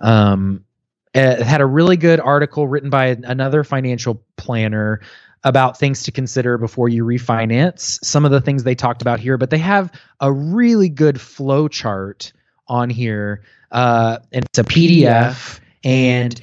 Um, 0.00 0.64
it 1.14 1.42
had 1.42 1.60
a 1.60 1.66
really 1.66 1.96
good 1.96 2.20
article 2.20 2.68
written 2.68 2.90
by 2.90 3.16
another 3.24 3.64
financial 3.64 4.22
planner 4.36 5.00
about 5.44 5.78
things 5.78 6.02
to 6.04 6.12
consider 6.12 6.58
before 6.58 6.88
you 6.88 7.04
refinance. 7.04 8.04
Some 8.04 8.24
of 8.24 8.30
the 8.30 8.40
things 8.40 8.64
they 8.64 8.74
talked 8.74 9.02
about 9.02 9.20
here, 9.20 9.36
but 9.36 9.50
they 9.50 9.58
have 9.58 9.92
a 10.20 10.32
really 10.32 10.88
good 10.88 11.20
flow 11.20 11.68
chart 11.68 12.32
on 12.68 12.90
here. 12.90 13.42
Uh, 13.72 14.18
and 14.32 14.44
it's 14.44 14.58
a 14.58 14.64
PDF, 14.64 15.60
and 15.84 16.40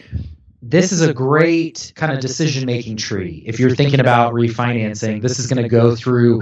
this 0.62 0.92
is 0.92 1.02
a 1.02 1.14
great 1.14 1.92
kind 1.96 2.12
of 2.12 2.20
decision 2.20 2.66
making 2.66 2.98
tree. 2.98 3.44
If 3.46 3.60
you're 3.60 3.76
thinking 3.76 4.00
about 4.00 4.34
refinancing, 4.34 5.22
this 5.22 5.40
is 5.40 5.48
going 5.48 5.62
to 5.62 5.70
go 5.70 5.96
through 5.96 6.42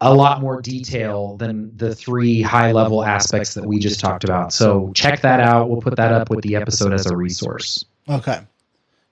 a 0.00 0.14
lot 0.14 0.40
more 0.40 0.62
detail 0.62 1.36
than 1.36 1.76
the 1.76 1.94
three 1.94 2.40
high 2.40 2.72
level 2.72 3.04
aspects 3.04 3.54
that 3.54 3.66
we 3.66 3.78
just 3.78 4.00
talked 4.00 4.24
about. 4.24 4.52
So 4.52 4.92
check 4.94 5.20
that 5.20 5.40
out. 5.40 5.68
We'll 5.68 5.82
put 5.82 5.96
that 5.96 6.12
up 6.12 6.30
with 6.30 6.42
the 6.42 6.56
episode 6.56 6.92
as 6.92 7.06
a 7.06 7.16
resource. 7.16 7.84
Okay. 8.08 8.40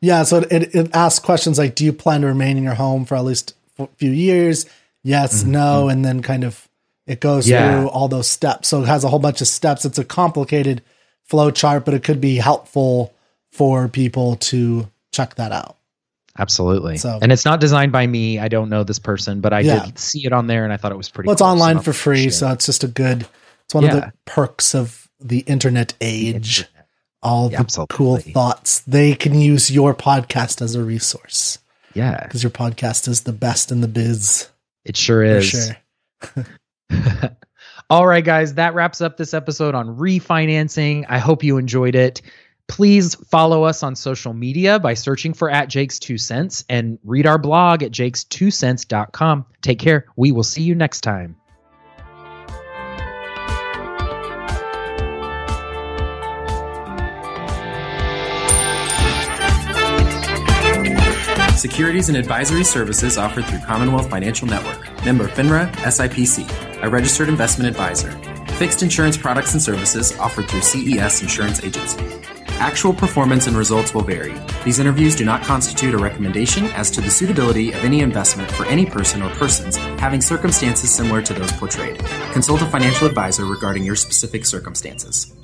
Yeah. 0.01 0.23
So 0.23 0.39
it, 0.39 0.75
it 0.75 0.95
asks 0.95 1.25
questions 1.25 1.59
like 1.59 1.75
Do 1.75 1.85
you 1.85 1.93
plan 1.93 2.23
to 2.23 2.29
remain 2.29 2.57
in 2.57 2.63
your 2.63 2.75
home 2.75 3.05
for 3.05 3.17
at 3.17 3.25
least 3.25 3.55
a 3.79 3.87
few 3.97 4.11
years? 4.11 4.67
Yes, 5.03 5.43
mm-hmm. 5.43 5.53
no. 5.53 5.89
And 5.89 6.05
then 6.05 6.23
kind 6.23 6.45
of 6.45 6.69
it 7.07 7.21
goes 7.21 7.49
yeah. 7.49 7.81
through 7.81 7.89
all 7.89 8.09
those 8.09 8.29
steps. 8.29 8.69
So 8.69 8.83
it 8.83 8.87
has 8.87 9.05
a 9.05 9.09
whole 9.09 9.19
bunch 9.19 9.41
of 9.41 9.49
steps. 9.49 9.85
It's 9.85 9.99
a 9.99 10.05
complicated 10.05 10.83
flow 11.25 11.51
chart, 11.51 11.85
but 11.85 11.95
it 11.95 12.05
could 12.05 12.21
be 12.21 12.37
helpful 12.37 13.15
for 13.51 13.89
people 13.89 14.37
to 14.37 14.89
check 15.11 15.35
that 15.37 15.53
out. 15.53 15.78
Absolutely. 16.39 16.99
So, 16.99 17.19
and 17.21 17.33
it's 17.33 17.45
not 17.45 17.61
designed 17.61 17.93
by 17.93 18.07
me. 18.07 18.39
I 18.39 18.49
don't 18.49 18.69
know 18.69 18.85
this 18.85 18.99
person, 18.99 19.41
but 19.41 19.53
I 19.53 19.61
yeah. 19.61 19.87
did 19.87 19.99
see 19.99 20.25
it 20.25 20.33
on 20.33 20.47
there 20.47 20.65
and 20.65 20.73
I 20.73 20.77
thought 20.77 20.93
it 20.93 20.99
was 20.99 21.09
pretty 21.09 21.27
Well, 21.27 21.33
it's 21.33 21.43
cool, 21.43 21.51
online 21.51 21.77
so 21.79 21.83
for 21.83 21.93
free, 21.93 22.31
so 22.31 22.51
it's 22.53 22.67
just 22.67 22.85
a 22.85 22.89
good 22.89 23.27
it's 23.65 23.75
one 23.75 23.85
yeah. 23.85 23.97
of 23.97 24.01
the 24.01 24.13
perks 24.25 24.75
of 24.75 25.09
the 25.21 25.41
internet 25.41 25.95
age. 26.01 26.65
All 27.21 27.49
the 27.49 27.57
Absolutely. 27.57 27.97
cool 27.97 28.17
thoughts. 28.19 28.81
They 28.81 29.15
can 29.15 29.35
use 29.35 29.71
your 29.71 29.93
podcast 29.93 30.63
as 30.63 30.77
a 30.77 30.85
resource. 30.85 31.59
Yeah. 31.93 32.23
Because 32.23 32.45
your 32.45 32.51
podcast 32.51 33.09
is 33.09 33.23
the 33.23 33.33
best 33.33 33.73
in 33.73 33.81
the 33.81 33.89
biz. 33.89 34.49
It 34.85 34.97
sure 34.97 35.25
is. 35.25 35.75
Sure. 36.25 36.47
All 37.91 38.07
right, 38.07 38.25
guys, 38.25 38.55
that 38.55 38.75
wraps 38.75 39.01
up 39.01 39.17
this 39.17 39.35
episode 39.35 39.75
on 39.75 39.97
refinancing. 39.97 41.07
I 41.09 41.19
hope 41.19 41.43
you 41.43 41.59
enjoyed 41.59 41.95
it. 41.95 42.23
Please 42.69 43.15
follow 43.15 43.65
us 43.65 43.83
on 43.83 43.97
social 43.97 44.35
media 44.35 44.79
by 44.79 44.95
searching 44.95 45.35
for 45.35 45.51
at 45.51 45.69
Jake's 45.69 45.99
Two 45.99 46.19
Cents 46.19 46.65
and 46.69 46.99
read 47.03 47.27
our 47.27 47.39
blog 47.39 47.83
at 47.83 47.91
jakes2cents.com. 47.91 49.47
Take 49.63 49.79
care. 49.79 50.07
We 50.17 50.31
will 50.33 50.45
see 50.45 50.63
you 50.63 50.75
next 50.75 51.01
time. 51.01 51.37
Securities 61.59 62.09
and 62.09 62.17
advisory 62.17 62.63
services 62.63 63.19
offered 63.19 63.45
through 63.47 63.59
Commonwealth 63.61 64.09
Financial 64.09 64.47
Network. 64.47 65.05
Member 65.05 65.27
FINRA, 65.27 65.69
SIPC, 65.79 66.85
a 66.85 66.89
registered 66.89 67.29
investment 67.29 67.69
advisor. 67.69 68.13
Fixed 68.55 68.85
insurance 68.85 69.17
products 69.17 69.55
and 69.55 69.61
services 69.61 70.17
offered 70.19 70.49
through 70.49 70.61
CES 70.61 71.21
Insurance 71.21 71.65
Agency. 71.65 72.28
Actual 72.61 72.93
performance 72.93 73.47
and 73.47 73.57
results 73.57 73.95
will 73.95 74.03
vary. 74.03 74.35
These 74.65 74.81
interviews 74.81 75.15
do 75.15 75.25
not 75.25 75.43
constitute 75.43 75.95
a 75.95 75.99
recommendation 75.99 76.67
as 76.67 76.91
to 76.91 77.01
the 77.01 77.09
suitability 77.09 77.71
of 77.71 77.85
any 77.85 78.01
investment 78.01 78.51
for 78.51 78.67
any 78.67 78.85
person 78.85 79.23
or 79.23 79.31
persons 79.31 79.77
having 79.77 80.21
circumstances 80.21 80.91
similar 80.91 81.23
to 81.23 81.35
those 81.35 81.53
portrayed. 81.53 81.99
Consult 82.33 82.63
a 82.63 82.67
financial 82.67 83.07
advisor 83.07 83.45
regarding 83.45 83.85
your 83.85 83.97
specific 83.97 84.45
circumstances. 84.45 85.38